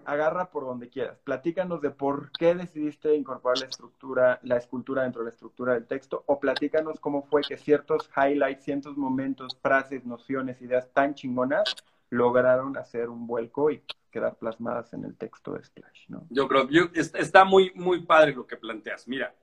[0.09, 1.19] agarra por donde quieras.
[1.23, 5.87] Platícanos de por qué decidiste incorporar la estructura, la escultura dentro de la estructura del
[5.87, 11.77] texto, o platícanos cómo fue que ciertos highlights, ciertos momentos, frases, nociones, ideas tan chingonas
[12.09, 16.27] lograron hacer un vuelco y quedar plasmadas en el texto de Splash, ¿no?
[16.31, 19.07] Yo creo que está muy, muy padre lo que planteas.
[19.09, 19.35] Mira,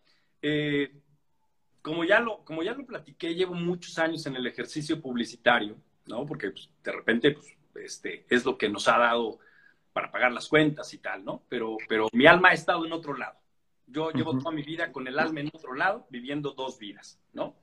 [0.41, 0.99] eh,
[1.83, 5.75] como, ya lo, como ya lo platiqué, llevo muchos años en el ejercicio publicitario,
[6.07, 6.25] ¿no?
[6.25, 9.37] Porque pues, de repente pues, este, es lo que nos ha dado
[9.95, 11.43] para pagar las cuentas y tal, ¿no?
[11.47, 13.39] Pero, pero mi alma ha estado en otro lado.
[13.87, 17.55] Yo llevo toda mi vida con el alma en otro lado, viviendo dos vidas, ¿no?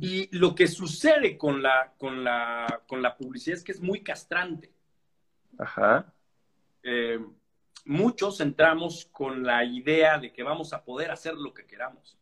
[0.00, 4.02] Y lo que sucede con la, con la, con la publicidad es que es muy
[4.02, 4.72] castrante.
[5.56, 6.12] Ajá.
[6.82, 7.24] Eh,
[7.84, 12.18] muchos entramos con la idea de que vamos a poder hacer lo que queramos.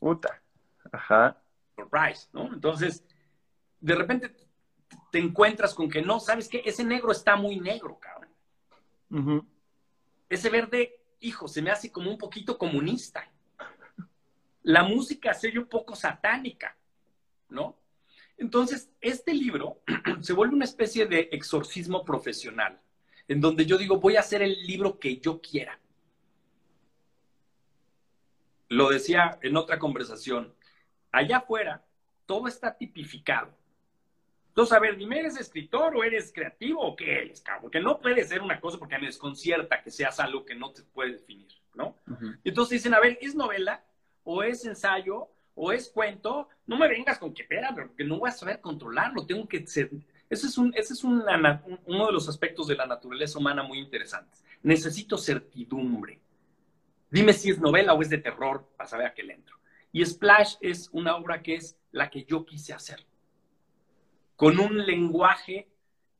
[0.00, 0.42] Puta.
[0.90, 1.40] Ajá.
[1.76, 2.52] Por price, ¿no?
[2.52, 3.04] Entonces,
[3.78, 4.47] de repente
[5.10, 6.62] te encuentras con que no, ¿sabes qué?
[6.64, 9.48] Ese negro está muy negro, cabrón.
[10.28, 13.30] Ese verde, hijo, se me hace como un poquito comunista.
[14.62, 16.76] La música se oye un poco satánica,
[17.48, 17.78] ¿no?
[18.36, 19.80] Entonces, este libro
[20.20, 22.80] se vuelve una especie de exorcismo profesional,
[23.26, 25.78] en donde yo digo, voy a hacer el libro que yo quiera.
[28.68, 30.54] Lo decía en otra conversación,
[31.10, 31.84] allá afuera
[32.26, 33.57] todo está tipificado.
[34.58, 37.62] Entonces, a ver, dime, ¿eres escritor o eres creativo o qué eres, cabrón?
[37.62, 40.82] Porque no puede ser una cosa porque me desconcierta que seas algo que no te
[40.82, 41.94] puede definir, ¿no?
[42.42, 43.84] Y Entonces dicen, a ver, ¿es novela
[44.24, 46.48] o es ensayo o es cuento?
[46.66, 49.92] No me vengas con que, espera, porque no voy a saber controlarlo, tengo que ser...
[50.28, 54.42] Ese es, un, ese es uno de los aspectos de la naturaleza humana muy interesantes.
[54.64, 56.18] Necesito certidumbre.
[57.08, 59.56] Dime si es novela o es de terror para saber a qué le entro.
[59.92, 63.06] Y Splash es una obra que es la que yo quise hacer
[64.38, 65.68] con un lenguaje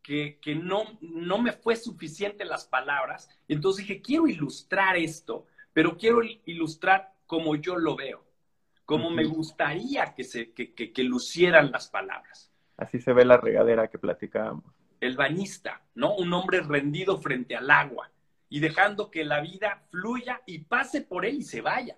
[0.03, 3.31] que, no, no me fue suficiente las palabras.
[3.47, 8.25] Entonces dije, quiero ilustrar esto, pero quiero ilustrar como yo lo veo,
[8.85, 12.51] como me gustaría que, se, que, que, lucieran las palabras.
[12.77, 14.65] Así se ve la regadera que platicábamos.
[14.99, 16.17] El bañista, ¿no?
[16.17, 18.11] Un hombre rendido frente al agua
[18.49, 21.97] y dejando que la vida fluya y pase por él y se vaya.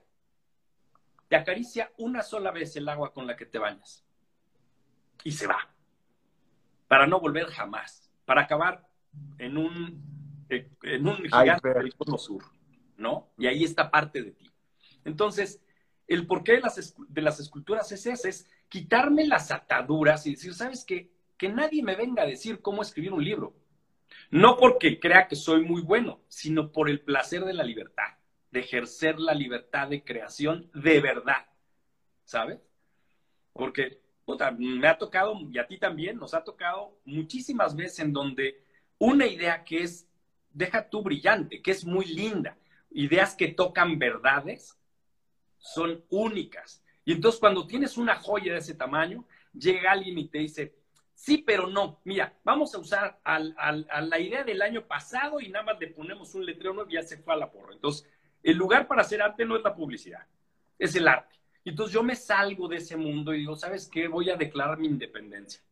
[1.29, 4.05] Te acaricia una sola vez el agua con la que te bañas
[5.25, 5.71] y se va
[6.91, 8.85] para no volver jamás, para acabar
[9.39, 10.03] en un,
[10.49, 12.43] eh, en un gigante del cono sur,
[12.97, 13.31] ¿no?
[13.39, 14.51] Y ahí está parte de ti.
[15.05, 15.63] Entonces,
[16.09, 20.53] el porqué de las, de las esculturas es ese, es quitarme las ataduras y decir,
[20.53, 21.13] ¿sabes qué?
[21.37, 23.55] Que nadie me venga a decir cómo escribir un libro.
[24.33, 28.19] No porque crea que soy muy bueno, sino por el placer de la libertad,
[28.51, 31.47] de ejercer la libertad de creación de verdad,
[32.25, 32.59] ¿sabes?
[33.53, 34.03] Porque
[34.59, 38.63] me ha tocado, y a ti también, nos ha tocado muchísimas veces en donde
[38.99, 40.07] una idea que es,
[40.53, 42.57] deja tú brillante, que es muy linda,
[42.91, 44.79] ideas que tocan verdades,
[45.59, 46.83] son únicas.
[47.05, 50.75] Y entonces cuando tienes una joya de ese tamaño, llega alguien y te dice,
[51.15, 55.65] sí, pero no, mira, vamos a usar a la idea del año pasado y nada
[55.65, 57.75] más le ponemos un letrero nuevo y ya se fue a la porra.
[57.75, 58.09] Entonces,
[58.43, 60.27] el lugar para hacer arte no es la publicidad,
[60.79, 61.40] es el arte.
[61.65, 64.09] Y entonces yo me salgo de ese mundo y digo, ¿sabes qué?
[64.09, 65.63] Voy a declarar mi independencia.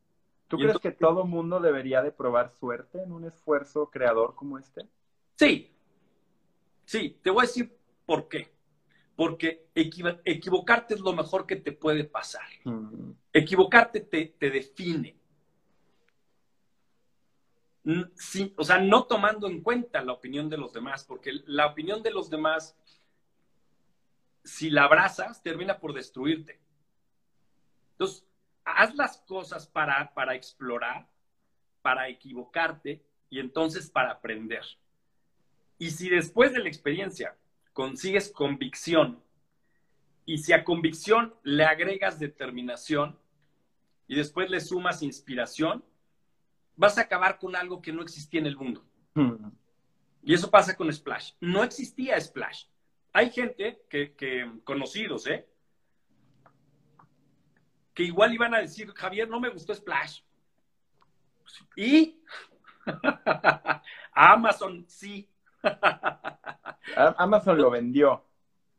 [0.47, 4.87] ¿Tú crees que todo mundo debería de probar suerte en un esfuerzo creador como este?
[5.37, 5.71] Sí.
[6.85, 8.51] Sí, te voy a decir por qué.
[9.15, 12.47] Porque equivocarte es lo mejor que te puede pasar.
[12.65, 13.11] Mm.
[13.33, 15.19] Equivocarte te, te define.
[18.15, 22.03] Sí, o sea, no tomando en cuenta la opinión de los demás, porque la opinión
[22.03, 22.77] de los demás
[24.49, 26.59] si la abrazas, termina por destruirte.
[27.93, 28.27] Entonces,
[28.65, 31.07] haz las cosas para, para explorar,
[31.83, 34.65] para equivocarte y entonces para aprender.
[35.79, 37.37] Y si después de la experiencia
[37.73, 39.23] consigues convicción
[40.25, 43.19] y si a convicción le agregas determinación
[44.07, 45.85] y después le sumas inspiración,
[46.75, 48.85] vas a acabar con algo que no existía en el mundo.
[49.15, 49.51] Hmm.
[50.23, 51.33] Y eso pasa con Splash.
[51.41, 52.65] No existía Splash
[53.19, 55.45] hay gente que, conocidos, ¿eh?
[57.93, 60.21] que igual iban a decir, Javier, no me gustó Splash.
[61.75, 62.23] Y
[64.13, 65.29] Amazon sí.
[67.17, 68.25] Amazon lo vendió.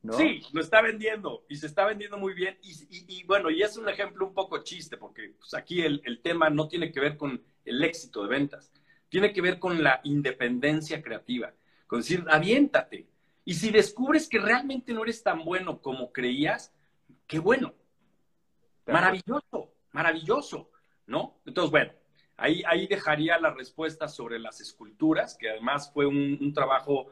[0.04, 0.14] ¿no?
[0.14, 2.58] Sí, lo está vendiendo y se está vendiendo muy bien.
[2.62, 6.50] Y, bueno, y es un ejemplo un poco chiste, porque pues, aquí el, el, tema
[6.50, 8.72] no tiene que ver con el éxito de ventas,
[9.10, 11.52] tiene que ver con la independencia creativa,
[11.88, 13.10] con decir, aviéntate.
[13.46, 16.74] Y si descubres que realmente no eres tan bueno como creías,
[17.28, 17.74] qué bueno.
[18.86, 20.70] Maravilloso, maravilloso,
[21.08, 21.36] ¿no?
[21.46, 21.92] Entonces, bueno,
[22.38, 27.12] ahí, ahí dejaría la respuesta sobre las esculturas, que además fue un trabajo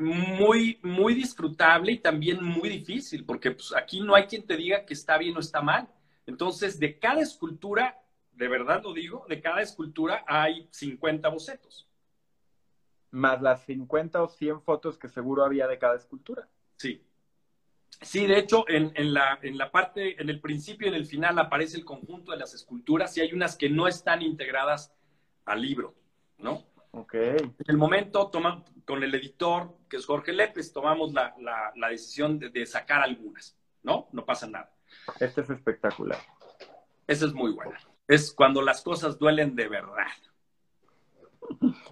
[0.00, 4.84] muy, muy disfrutable y también muy difícil, porque pues, aquí no hay quien te diga
[4.86, 5.88] que está bien o está mal.
[6.26, 8.00] Entonces, de cada escultura,
[8.32, 11.86] de verdad lo digo, de cada escultura hay 50 bocetos.
[13.10, 16.48] Más las 50 o 100 fotos que seguro había de cada escultura.
[16.76, 17.04] Sí.
[18.02, 21.06] Sí, de hecho, en, en, la, en la parte, en el principio y en el
[21.06, 24.94] final aparece el conjunto de las esculturas y hay unas que no están integradas
[25.44, 25.94] al libro,
[26.38, 26.64] ¿no?
[26.92, 27.14] Ok.
[27.14, 31.34] En el momento, toma, con el editor, que es Jorge Lépez, tomamos la,
[31.90, 34.08] decisión de, sacar algunas, ¿no?
[34.12, 34.72] No pasa nada.
[35.20, 36.18] Este es espectacular.
[37.06, 37.78] Esa es muy buena.
[38.08, 40.06] Es cuando las cosas duelen de verdad.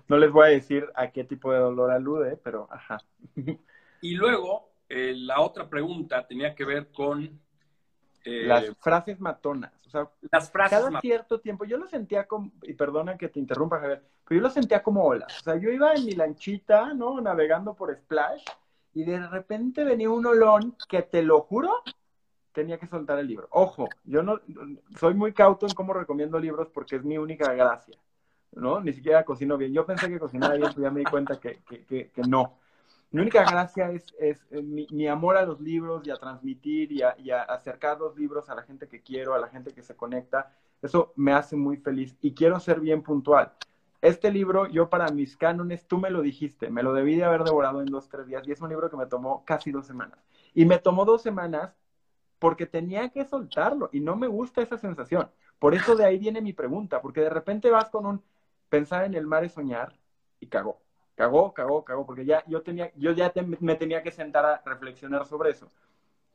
[0.09, 2.99] No les voy a decir a qué tipo de dolor alude, pero ajá.
[4.01, 7.40] Y luego, eh, la otra pregunta tenía que ver con
[8.25, 9.73] eh, las frases matonas.
[9.87, 13.40] O sea, las frases cada cierto tiempo, yo lo sentía como, y perdona que te
[13.40, 15.40] interrumpa, Javier, pero yo lo sentía como olas.
[15.40, 17.21] O sea, yo iba en mi lanchita, ¿no?
[17.21, 18.44] Navegando por Splash,
[18.94, 21.73] y de repente venía un olón que te lo juro,
[22.53, 23.49] tenía que soltar el libro.
[23.51, 24.40] Ojo, yo no
[24.99, 27.97] soy muy cauto en cómo recomiendo libros porque es mi única gracia,
[28.52, 28.80] ¿no?
[28.80, 29.72] Ni siquiera cocino bien.
[29.72, 32.58] Yo pensé que cocinaba bien, pero ya me di cuenta que, que, que no.
[33.11, 37.02] Mi única gracia es, es eh, mi, amor a los libros y a transmitir y
[37.02, 40.52] a, acercar los libros a la gente que quiero, a la gente que se conecta.
[40.82, 43.52] Eso me hace muy feliz y quiero ser bien puntual.
[44.02, 47.44] Este libro, yo para mis cánones, tú me lo dijiste, me lo debí de haber
[47.44, 50.18] devorado en dos, tres días y es un libro que me tomó casi dos semanas.
[50.54, 51.74] Y me tomó dos semanas
[52.38, 55.30] porque tenía que soltarlo y no me gusta esa sensación.
[55.58, 58.22] Por eso de ahí viene mi pregunta, porque de repente vas con un
[58.68, 59.98] pensar en el mar y soñar
[60.40, 60.81] y cagó
[61.18, 65.26] cagó, cagó, cagó, porque ya yo tenía, yo ya me tenía que sentar a reflexionar
[65.26, 65.68] sobre eso.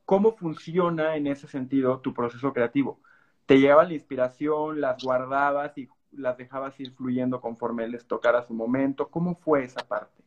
[0.03, 2.99] ¿Cómo funciona en ese sentido tu proceso creativo?
[3.45, 8.53] ¿Te llegaba la inspiración, las guardabas y las dejabas ir fluyendo conforme les tocara su
[8.53, 9.07] momento?
[9.07, 10.21] ¿Cómo fue esa parte?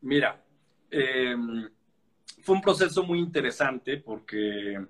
[0.00, 0.42] Mira,
[0.90, 1.70] em,
[2.42, 4.84] fue un proceso muy interesante porque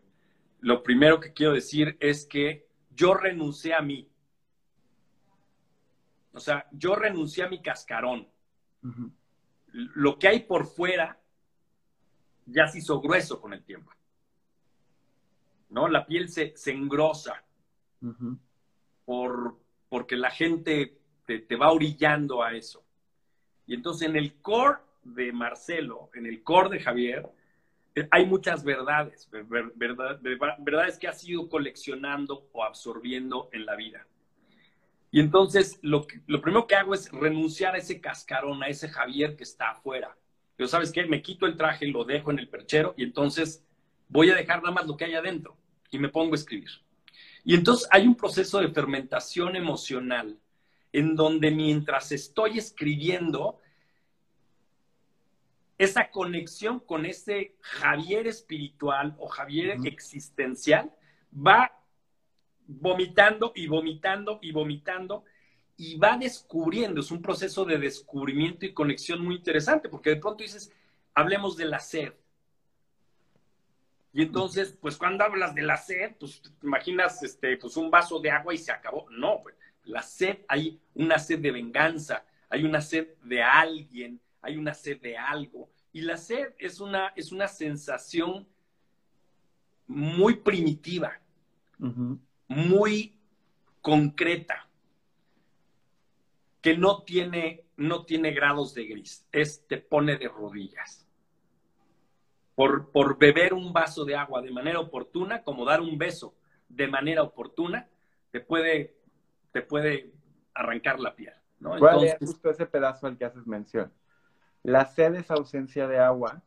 [0.61, 4.09] lo primero que quiero decir es que yo renuncié a mí.
[6.33, 8.27] O sea, yo renuncié a mi cascarón.
[9.73, 11.19] Lo que hay por fuera
[12.47, 13.93] ya se hizo grueso con el tiempo.
[15.71, 15.89] ¿No?
[15.89, 17.43] La piel se, engrosa
[19.05, 22.85] por, porque la gente te, va orillando a eso.
[23.67, 27.29] Y entonces en el core de Marcelo, en el core de Javier,
[27.95, 34.07] eh, hay muchas verdades, verdades que has ido coleccionando o absorbiendo en la vida.
[35.13, 39.37] Y entonces lo, lo primero que hago es renunciar a ese cascarón, a ese Javier
[39.37, 40.17] que está afuera.
[40.57, 41.05] Pero ¿sabes qué?
[41.05, 43.63] Me quito el traje, lo dejo en el perchero y entonces
[44.09, 45.57] voy a dejar nada más lo que hay adentro
[45.91, 46.71] y me pongo a escribir.
[47.45, 50.39] Y entonces hay un proceso de fermentación emocional
[50.93, 53.59] en donde mientras estoy escribiendo,
[55.79, 60.93] esa conexión con ese Javier espiritual o Javier existencial
[61.35, 61.82] va
[62.81, 65.25] vomitando y vomitando y vomitando
[65.77, 70.43] y va descubriendo, es un proceso de descubrimiento y conexión muy interesante, porque de pronto
[70.43, 70.71] dices,
[71.15, 72.13] hablemos de la sed.
[74.13, 78.21] Y entonces, pues cuando hablas de la sed, pues te imaginas este, pues un vaso
[78.21, 79.09] de agua y se acabó.
[79.11, 84.57] No, pues, la sed, hay una sed de venganza, hay una sed de alguien, hay
[84.57, 85.71] una sed de algo.
[85.93, 88.47] Y la sed es una, es una sensación
[89.87, 91.19] muy primitiva
[92.53, 93.19] muy
[93.81, 94.69] concreta,
[96.61, 101.09] que no tiene, no tiene grados de gris, es te pone de rodillas.
[102.55, 106.35] Por, por beber un vaso de agua de manera oportuna, como dar un beso
[106.69, 107.89] de manera oportuna,
[108.31, 108.97] te puede,
[109.53, 110.13] te puede
[110.55, 111.35] arrancar la piel.
[111.59, 111.75] ¿no?
[111.75, 113.93] Entonces, justo ese pedazo al que haces mención?
[114.63, 116.43] La sed es ausencia de agua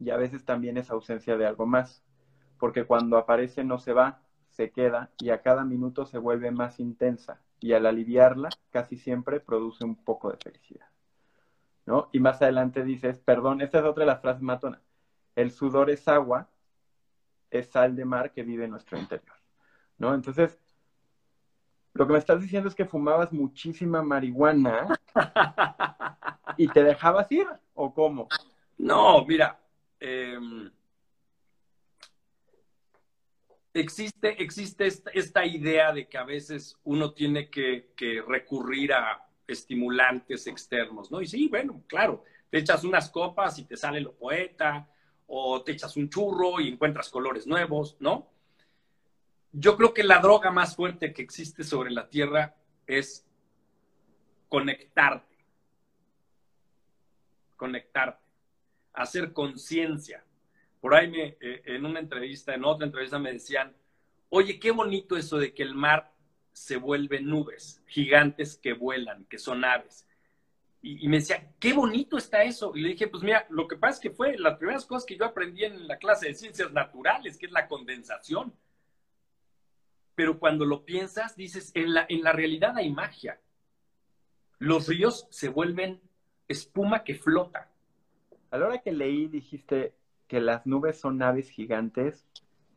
[0.00, 2.02] y a veces también es ausencia de algo más,
[2.58, 4.23] porque cuando aparece no se va,
[4.54, 9.40] se queda y a cada minuto se vuelve más intensa y al aliviarla casi siempre
[9.40, 10.86] produce un poco de felicidad.
[11.86, 12.08] ¿no?
[12.12, 14.80] Y más adelante dices, perdón, esta es otra de las frases matonas,
[15.36, 16.48] el sudor es agua,
[17.50, 19.36] es sal de mar que vive en nuestro interior,
[19.98, 20.14] ¿no?
[20.14, 20.58] Entonces,
[21.92, 24.88] lo que me estás diciendo es que fumabas muchísima marihuana
[26.56, 28.28] y te dejabas ir, ¿o cómo?
[28.78, 29.60] No, mira,
[30.00, 30.70] em,
[33.74, 37.90] existe, existe esta, idea de que a veces uno tiene que,
[38.26, 41.20] recurrir a estimulantes externos, ¿no?
[41.20, 44.88] Y sí, bueno, claro, te echas unas copas y te sale lo poeta,
[45.26, 48.30] o te echas un churro y encuentras colores nuevos, ¿no?
[49.52, 52.56] Yo creo que la droga más fuerte que existe sobre la Tierra
[52.86, 53.24] es
[54.48, 55.36] conectarte.
[57.56, 58.22] Conectarte.
[58.92, 60.24] Hacer conciencia.
[60.84, 63.74] Por ahí me, eh, en una entrevista, en otra entrevista me decían,
[64.28, 66.12] oye, qué bonito eso de que el mar
[66.52, 70.06] se vuelve nubes, gigantes que vuelan, que son aves.
[70.82, 72.72] Y, y, me decía, qué bonito está eso.
[72.74, 75.16] Y le dije, pues mira, lo que pasa es que fue las primeras cosas que
[75.16, 78.52] yo aprendí en la clase de ciencias naturales, que es la condensación
[80.14, 83.40] pero cuando lo piensas, dices, en la, en la realidad hay magia.
[84.58, 86.00] Los ríos se vuelven
[86.46, 87.70] espuma que flota.
[88.50, 89.94] A la hora que leí dijiste
[90.26, 92.26] que las nubes son aves gigantes,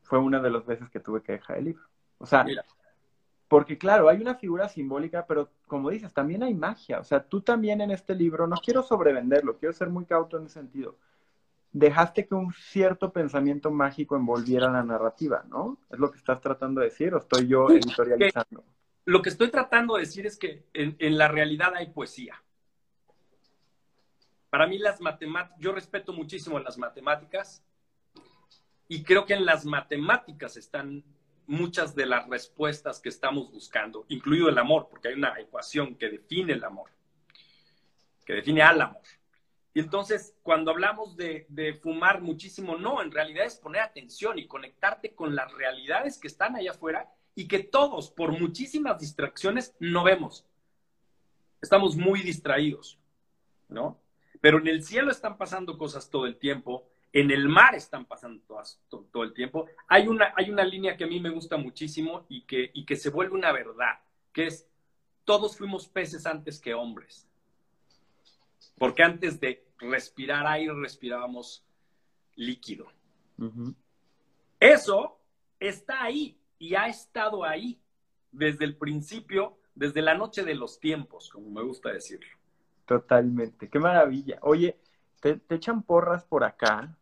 [0.03, 1.83] fue una de las veces que tuve que dejar el libro.
[2.17, 2.45] O sea,
[3.47, 6.99] porque claro, hay una figura simbólica, pero como dices, también hay magia.
[6.99, 10.45] O sea, tú también en este libro, no quiero sobrevenderlo, quiero ser muy cauto en
[10.45, 10.97] ese sentido
[11.71, 15.77] dejaste que un cierto pensamiento mágico envolviera la narrativa, ¿no?
[15.91, 18.63] ¿Es lo que estás tratando de decir o estoy yo editorializando?
[19.05, 22.41] Lo que estoy tratando de decir es que en, la realidad hay poesía.
[24.57, 27.63] Para mí las matemáticas, yo respeto muchísimo las matemáticas
[28.87, 31.03] y creo que en las matemáticas están
[31.45, 36.09] muchas de las respuestas que estamos buscando, incluido el amor, porque hay una ecuación que
[36.09, 36.89] define el amor,
[38.25, 39.03] que define al amor.
[39.75, 45.13] Y entonces, cuando hablamos de, fumar muchísimo, no, en realidad es poner atención y conectarte
[45.13, 50.47] con las realidades que están allá afuera y que todos, por muchísimas distracciones, no vemos.
[51.61, 52.97] Estamos muy distraídos,
[53.69, 54.01] ¿no?
[54.41, 58.43] Pero en el cielo están pasando cosas todo el tiempo, en el mar están pasando
[58.89, 59.65] todo, el tiempo.
[59.87, 62.95] Hay una, hay una línea que a mí me gusta muchísimo y que, y que
[62.95, 63.99] se vuelve una verdad,
[64.33, 64.67] que es,
[65.23, 67.27] todos fuimos peces antes que hombres.
[68.77, 71.65] Porque antes de respirar aire, respirábamos
[72.35, 72.87] líquido.
[74.59, 75.19] Eso
[75.59, 77.79] está ahí y ha estado ahí
[78.31, 82.36] desde el principio, desde la noche de los tiempos, como me gusta decirlo.
[82.87, 84.39] Totalmente, qué maravilla.
[84.41, 84.79] Oye,
[85.19, 86.95] te, echan porras por acá,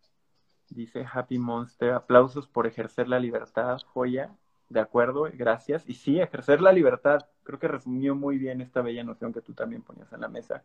[0.68, 4.36] dice Happy Monster, aplausos por ejercer la libertad, joya,
[4.70, 5.88] de acuerdo, gracias.
[5.88, 9.54] Y sí, ejercer la libertad, creo que resumió muy bien esta bella noción que tú
[9.54, 10.64] también ponías en la mesa.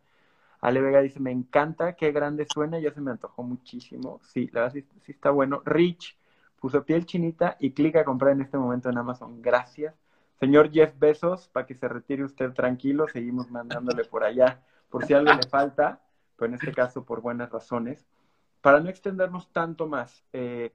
[0.63, 4.21] Ale Vega dice, me encanta, qué grande suena, ya se me antojó muchísimo.
[4.23, 5.61] Sí, la verdad sí, está bueno.
[5.67, 6.17] Rich
[6.59, 9.43] puso piel chinita y clica a comprar en este momento en Amazon.
[9.43, 9.95] Gracias.
[10.39, 15.15] Señor Jeff Besos, para que se retire usted tranquilo, seguimos mandándole por allá por si
[15.15, 16.03] algo le falta,
[16.37, 18.07] pero en este caso por buenas razones.
[18.61, 20.75] Para no extendernos tanto más, eh,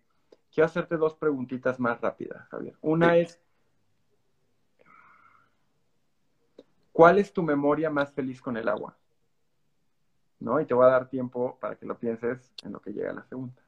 [0.51, 2.75] quiero hacerte dos preguntitas más rápidas, Javier.
[2.81, 3.39] Una es,
[6.91, 8.97] ¿cuál es tu memoria más feliz con el agua?
[10.39, 10.59] ¿no?
[10.59, 13.23] Y te voy a dar tiempo para que lo pienses en lo que llega la
[13.23, 13.61] segunda.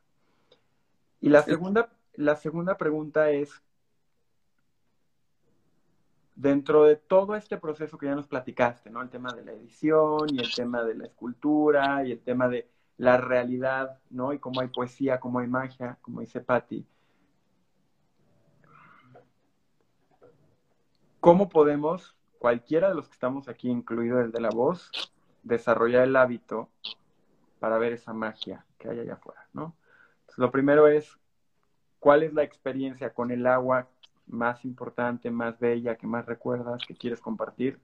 [1.19, 3.61] Y la segunda, la segunda pregunta es,
[6.37, 9.01] dentro de todo este proceso que ya nos platicaste, ¿no?
[9.01, 12.69] El tema de la edición y el tema de la escultura y el tema de
[12.97, 14.33] la realidad, ¿no?
[14.33, 16.85] Y cómo hay poesía, cómo hay magia, como dice Patti.
[21.19, 24.91] ¿Cómo podemos, cualquiera de los que estamos aquí, incluido el de la voz,
[25.41, 26.69] desarrollar el hábito
[27.59, 29.75] para ver esa magia que hay allá afuera, ¿no?
[30.35, 31.17] lo primero es,
[31.99, 33.89] ¿cuál es la experiencia con el agua
[34.27, 37.79] más importante, más bella, que más recuerdas, que quieres compartir?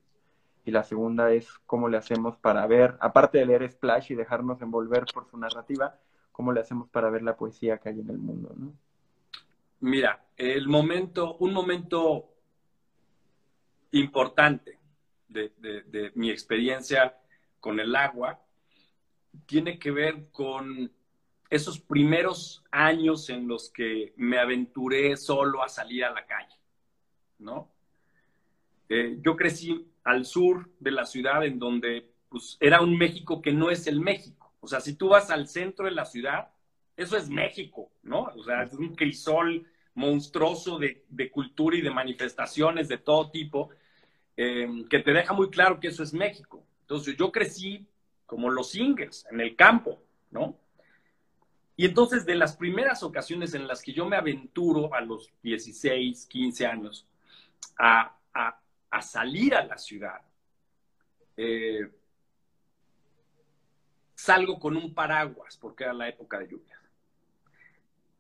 [0.66, 4.62] Y la segunda es, ¿cómo le hacemos para ver, aparte de leer Splash y dejarnos
[4.62, 6.00] envolver por su narrativa,
[6.32, 8.74] cómo le hacemos para ver la poesía que hay en el mundo, ¿no?
[9.82, 12.30] Mira, el momento, un momento
[13.92, 14.80] importante
[15.28, 17.18] de, de mi experiencia
[17.60, 18.40] con el agua
[19.46, 20.92] tiene que ver con
[21.54, 26.58] esos primeros años en los que me aventuré solo a salir a la calle,
[27.38, 27.70] ¿no?
[28.90, 33.54] Eh, yo crecí al sur de la ciudad en donde pues, era un México que
[33.54, 34.52] no es el México.
[34.62, 36.50] O sea, si tú vas al centro de la ciudad,
[36.98, 38.32] eso es México, ¿no?
[38.36, 43.70] O sea, es un crisol monstruoso de, cultura y de manifestaciones de todo tipo
[44.36, 46.66] eh, que te deja muy claro que eso es México.
[46.82, 47.88] Entonces yo crecí
[48.26, 50.02] como los singles, en el campo,
[50.32, 50.58] ¿no?
[51.76, 56.28] Y entonces, de las primeras ocasiones en las que yo me aventuro a los 16,
[56.28, 57.08] 15 años
[57.78, 58.16] a,
[59.02, 60.22] salir a la ciudad,
[61.36, 61.92] eh,
[64.14, 66.80] salgo con un paraguas, porque era la época de lluvia.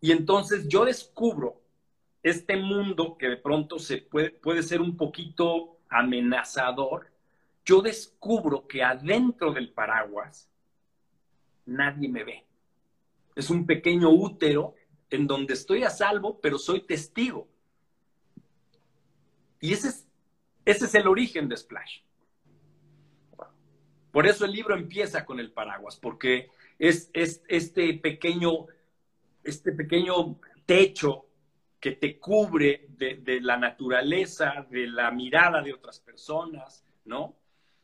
[0.01, 1.61] Y entonces yo descubro
[2.23, 7.07] este mundo que de pronto se puede, puede ser un poquito amenazador.
[7.63, 10.49] Yo descubro que adentro del paraguas
[11.65, 12.43] nadie me ve.
[13.35, 14.75] Es un pequeño útero
[15.09, 17.47] en donde estoy a salvo, pero soy testigo.
[19.59, 20.07] Y ese es,
[20.65, 22.01] ese es el origen de Splash.
[24.11, 28.67] Por eso el libro empieza con el paraguas, porque es, es este, pequeño,
[29.43, 31.25] este pequeño techo
[31.79, 37.35] que te cubre de, de, la naturaleza, de la mirada de otras personas, ¿no?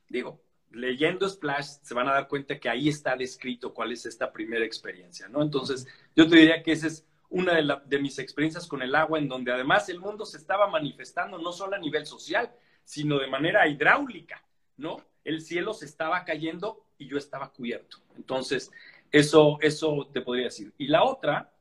[0.07, 0.41] Digo,
[0.71, 4.65] leyendo Splash se van a dar cuenta que ahí está descrito cuál es esta primera
[4.65, 5.41] experiencia, ¿no?
[5.41, 7.53] Entonces, yo te diría que esa es una
[7.85, 11.51] de, mis experiencias con el agua, en donde además el mundo se estaba manifestando no
[11.51, 12.51] solo a nivel social,
[12.83, 14.43] sino de manera hidráulica,
[14.77, 14.97] ¿no?
[15.23, 17.97] El cielo se estaba cayendo y yo estaba cubierto.
[18.15, 18.71] Entonces,
[19.11, 20.73] eso, eso te podría decir.
[20.77, 21.51] Y la otra,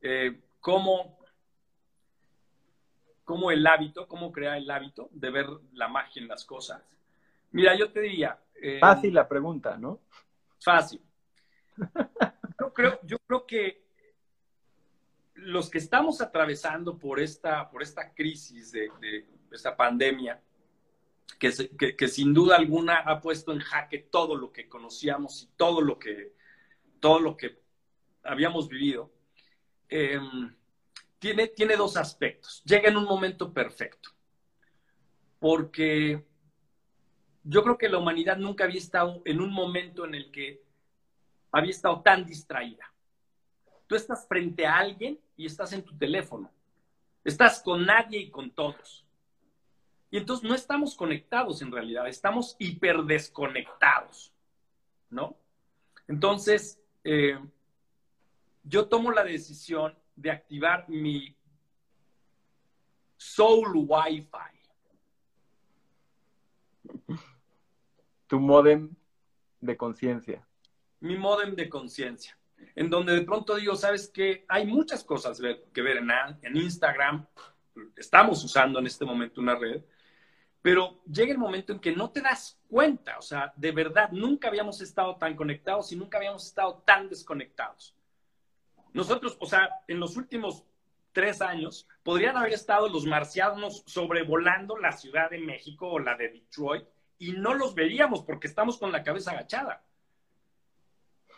[0.00, 1.18] eh, cómo,
[3.24, 6.80] cómo el hábito, cómo crear el hábito de ver la magia en las cosas
[7.56, 8.38] Mira, yo te diría.
[8.54, 10.02] Eh, fácil la pregunta, ¿no?
[10.60, 11.00] Fácil.
[12.58, 13.84] Yo creo, yo creo que
[15.34, 18.90] los que estamos atravesando por esta, por esta crisis de,
[19.52, 20.42] esta pandemia,
[21.38, 21.52] que,
[21.94, 25.98] que, sin duda alguna ha puesto en jaque todo lo que conocíamos y todo lo
[25.98, 26.32] que,
[26.98, 27.60] todo lo que
[28.22, 29.12] habíamos vivido,
[29.90, 30.56] em,
[31.18, 32.62] tiene, tiene dos aspectos.
[32.64, 34.08] Llega en un momento perfecto,
[35.38, 36.24] porque
[37.48, 40.62] yo creo que la humanidad nunca había estado en un momento en el que
[41.52, 42.92] había estado tan distraída.
[43.86, 46.50] Tú estás frente a alguien y estás en tu teléfono.
[47.22, 49.06] Estás con nadie y con todos.
[50.10, 54.32] Y entonces no estamos conectados en realidad, estamos hiperdesconectados,
[55.10, 55.36] ¿no?
[56.08, 57.38] Entonces, eh,
[58.64, 61.36] yo tomo la decisión de activar mi
[63.16, 64.55] Soul Wi-Fi
[68.26, 68.90] tu modem
[69.60, 70.46] de conciencia.
[71.00, 72.36] Mi modem de conciencia,
[72.74, 75.40] en donde de pronto digo, sabes que hay muchas cosas
[75.72, 76.10] que ver en,
[76.42, 77.26] en Instagram,
[77.96, 79.82] estamos usando en este momento una red,
[80.62, 84.48] pero llega el momento en que no te das cuenta, o sea, de verdad, nunca
[84.48, 87.94] habíamos estado tan conectados y nunca habíamos estado tan desconectados.
[88.92, 90.64] Nosotros, o sea, en los últimos
[91.12, 96.30] tres años, podrían haber estado los marcianos sobrevolando la Ciudad de México o la de
[96.30, 96.86] Detroit
[97.18, 99.82] y no los veríamos porque estamos con la cabeza agachada.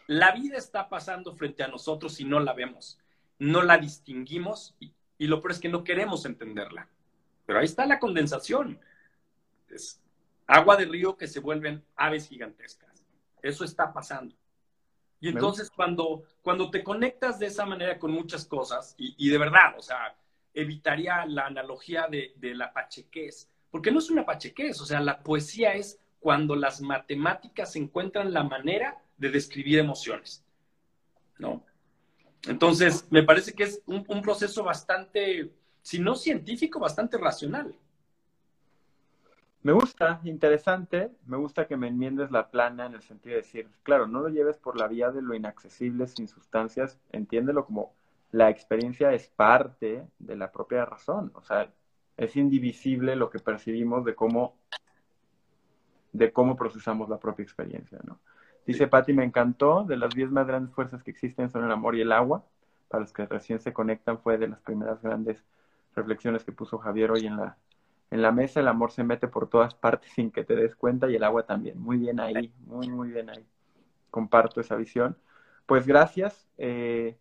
[0.07, 2.99] La vida está pasando frente a nosotros y no la vemos,
[3.39, 4.93] no la distinguimos y,
[5.27, 6.89] lo peor es que no queremos entenderla.
[7.45, 8.81] Pero ahí está la condensación.
[9.69, 10.01] Es
[10.47, 13.05] agua de río que se vuelven aves gigantescas.
[13.43, 14.35] Eso está pasando.
[15.21, 19.75] Y entonces cuando, cuando te conectas de esa manera con muchas cosas, y, de verdad,
[19.77, 20.17] o sea,
[20.55, 25.23] evitaría la analogía de, de la pachequez, porque no es una pachequez, o sea, la
[25.23, 30.45] poesía es cuando las matemáticas encuentran la manera de describir emociones,
[31.39, 31.63] ¿no?
[32.47, 35.53] Entonces, me parece que es un, proceso bastante,
[35.83, 37.75] si no científico, bastante racional.
[39.63, 43.69] Me gusta, interesante, me gusta que me enmiendes la plana en el sentido de decir,
[43.83, 47.93] claro, no lo lleves por la vía de lo inaccesible sin sustancias, entiéndelo como
[48.31, 51.73] la experiencia es parte de la propia razón, o sea,
[52.19, 54.57] es indivisible lo que percibimos de cómo,
[56.13, 58.19] de cómo procesamos la propia experiencia, ¿no?
[58.67, 61.95] Dice Patti, me encantó, de las diez más grandes fuerzas que existen son el amor
[61.95, 62.45] y el agua.
[62.89, 65.43] Para los que recién se conectan, fue de las primeras grandes
[65.95, 67.57] reflexiones que puso Javier hoy en la,
[68.11, 68.61] en la mesa.
[68.61, 71.45] El amor se mete por todas partes sin que te des cuenta y el agua
[71.45, 71.81] también.
[71.81, 73.47] Muy bien ahí, muy, muy bien ahí.
[74.11, 75.17] Comparto esa visión.
[75.65, 76.47] Pues gracias.
[76.59, 77.17] Eh,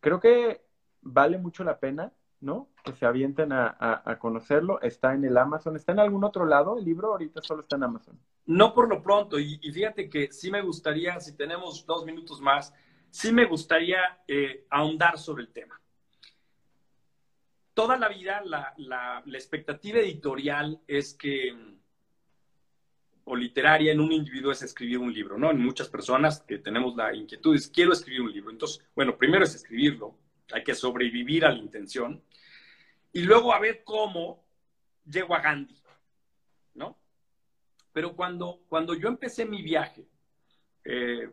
[0.00, 0.62] creo que
[1.02, 2.68] vale mucho la pena ¿no?
[2.84, 4.80] Que se avienten a, conocerlo.
[4.80, 5.76] Está en el Amazon.
[5.76, 7.12] ¿Está en algún otro lado el libro?
[7.12, 8.18] Ahorita solo está en Amazon.
[8.46, 9.38] No por lo pronto.
[9.38, 12.72] Y, fíjate que sí me gustaría, si tenemos dos minutos más,
[13.10, 15.80] sí me gustaría eh, ahondar sobre el tema.
[17.74, 21.56] Toda la vida la, la, expectativa editorial es que,
[23.24, 25.50] o literaria en un individuo es escribir un libro, ¿no?
[25.50, 28.50] En muchas personas que tenemos la inquietud es, quiero escribir un libro.
[28.50, 30.16] Entonces, bueno, primero es escribirlo,
[30.52, 32.22] hay que sobrevivir a la intención
[33.12, 34.44] y luego a ver cómo
[35.04, 35.80] llego a Gandhi,
[36.74, 36.98] ¿no?
[37.92, 40.06] Pero cuando, cuando yo empecé mi viaje,
[40.84, 41.30] eh,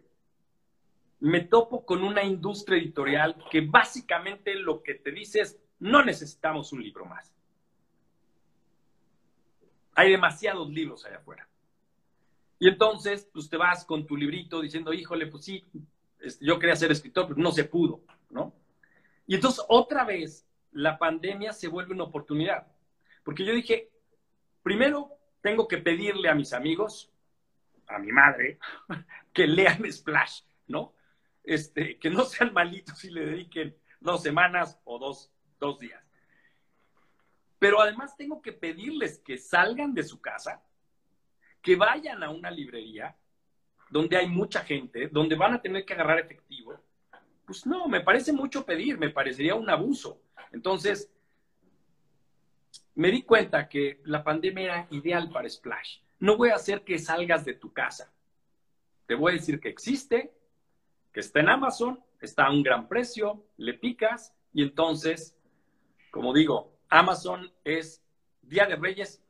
[1.20, 6.72] me topo con una industria editorial que básicamente lo que te dice es, no necesitamos
[6.72, 7.34] un libro más.
[9.96, 11.48] Hay demasiados libros allá afuera.
[12.60, 15.64] Y entonces, pues te vas con tu librito diciendo, híjole, pues sí,
[16.20, 18.54] este, yo quería ser escritor, pero no se pudo, ¿no?
[19.28, 22.68] Y entonces otra vez la pandemia se vuelve una oportunidad.
[23.24, 23.92] Porque yo dije,
[24.62, 27.12] primero tengo que pedirle a mis amigos,
[27.88, 28.60] a mi madre,
[29.34, 30.94] que lean Splash, ¿no?
[31.44, 36.04] Este, que no sean malitos y le dediquen dos semanas o dos, dos días.
[37.60, 40.64] Pero además tengo que pedirles que salgan de su casa,
[41.62, 43.18] que vayan a una librería
[43.90, 46.80] donde hay mucha gente, donde van a tener que agarrar efectivo.
[47.46, 50.22] Pues no, me parece mucho pedir, me parecería un abuso.
[50.52, 51.12] Entonces,
[52.96, 56.00] me di cuenta que la pandemia era ideal para Splash.
[56.20, 58.12] No voy a hacer que salgas de tu casa.
[59.06, 60.34] Te voy a decir que existe,
[61.12, 65.38] que está en Amazon, está a un gran precio, le picas y entonces,
[66.10, 68.02] como digo, Amazon es
[68.42, 69.24] Día de Reyes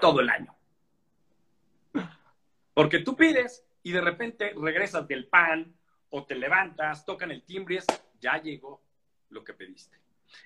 [0.00, 0.54] todo el año.
[2.74, 5.74] Porque tú pides y de repente regresas del pan
[6.10, 7.86] o te levantas, tocan el timbre y es,
[8.20, 8.82] ya llegó
[9.30, 9.98] lo que pediste.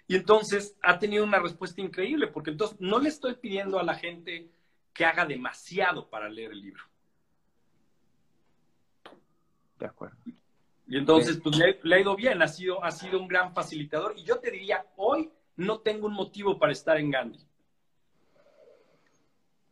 [0.07, 3.95] Y entonces ha tenido una respuesta increíble, porque entonces no le estoy pidiendo a la
[3.95, 4.51] gente
[4.93, 6.85] que haga demasiado para leer el libro.
[9.79, 10.17] De acuerdo.
[10.87, 14.15] Y entonces, pues le, ha ido bien, ha sido, ha sido un gran facilitador.
[14.17, 17.41] Y yo te diría, hoy no tengo un motivo para estar en Gandhi.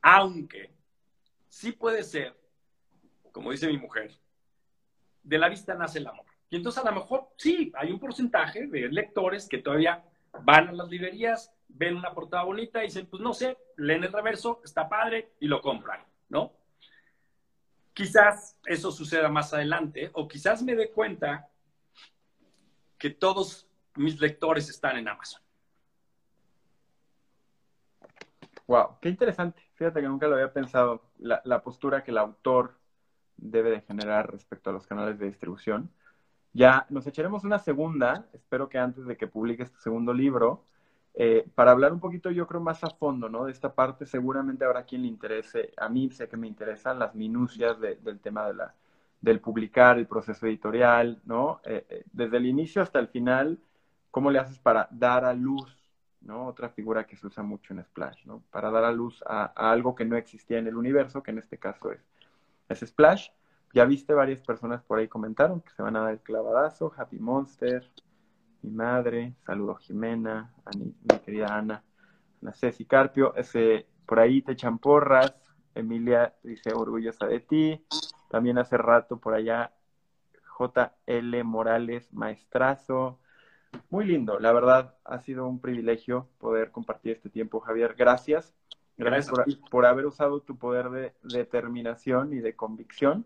[0.00, 0.72] Aunque
[1.48, 2.34] sí puede ser,
[3.32, 4.18] como dice mi mujer,
[5.22, 6.26] de la vista nace el amor.
[6.48, 10.04] Y entonces a lo mejor sí, hay un porcentaje de lectores que todavía
[10.42, 14.12] van a las librerías, ven una portada bonita y dicen, pues no sé, leen el
[14.12, 16.52] reverso, está padre y lo compran, ¿no?
[17.92, 21.48] Quizás eso suceda más adelante o quizás me dé cuenta
[22.98, 25.40] que todos mis lectores están en Amazon.
[28.66, 29.60] Wow, qué interesante.
[29.74, 32.78] Fíjate que nunca lo había pensado, la, postura que el autor
[33.40, 35.90] debe de generar respecto a los canales de distribución.
[36.52, 40.64] Ya nos echaremos una segunda, espero que antes de que publique este segundo libro,
[41.14, 43.44] eh, para hablar un poquito, yo creo, más a fondo, ¿no?
[43.44, 47.14] De esta parte, seguramente habrá quien le interese, a mí sé que me interesan las
[47.14, 48.74] minucias del tema de la,
[49.20, 51.60] del publicar, el proceso editorial, ¿no?
[51.64, 53.58] Eh, eh, desde el inicio hasta el final,
[54.10, 55.76] ¿cómo le haces para dar a luz,
[56.20, 56.46] ¿no?
[56.46, 58.42] Otra figura que se usa mucho en Splash, ¿no?
[58.50, 61.58] Para dar a luz a, algo que no existía en el universo, que en este
[61.58, 62.00] caso es,
[62.70, 63.28] es Splash.
[63.72, 67.18] Ya viste, varias personas por ahí comentaron que se van a dar el clavadazo, Happy
[67.18, 67.88] Monster,
[68.62, 70.92] mi madre, saludo Jimena, a mi,
[71.24, 71.84] querida Ana,
[72.42, 75.34] Ana Ceci Carpio, ese, por ahí te echan porras,
[75.74, 77.86] Emilia dice orgullosa de ti,
[78.28, 79.72] también hace rato por allá
[80.58, 83.20] JL Morales, maestrazo,
[83.88, 88.52] muy lindo, la verdad ha sido un privilegio poder compartir este tiempo, Javier, gracias.
[88.96, 89.32] Gracias,
[89.70, 93.24] por, haber usado tu poder de determinación y de convicción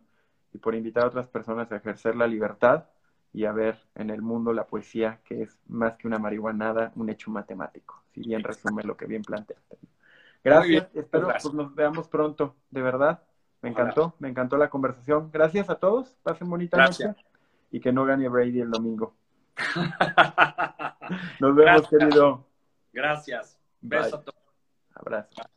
[0.52, 2.84] y por invitar a otras personas a ejercer la libertad
[3.32, 7.10] y a ver en el mundo la poesía, que es más que una marihuanada, un
[7.10, 9.78] hecho matemático, si bien resume lo que bien planteaste.
[10.44, 13.22] Gracias, espero que pues, nos veamos pronto, de verdad.
[13.62, 15.30] Me encantó, me encantó la conversación.
[15.32, 17.14] Gracias a todos, pasen bonita noche
[17.70, 19.16] y que no gane Brady el domingo.
[21.40, 22.46] Nos vemos, querido.
[22.92, 23.58] Gracias.
[23.80, 24.40] Beso a todos.
[24.94, 25.53] Abrazo.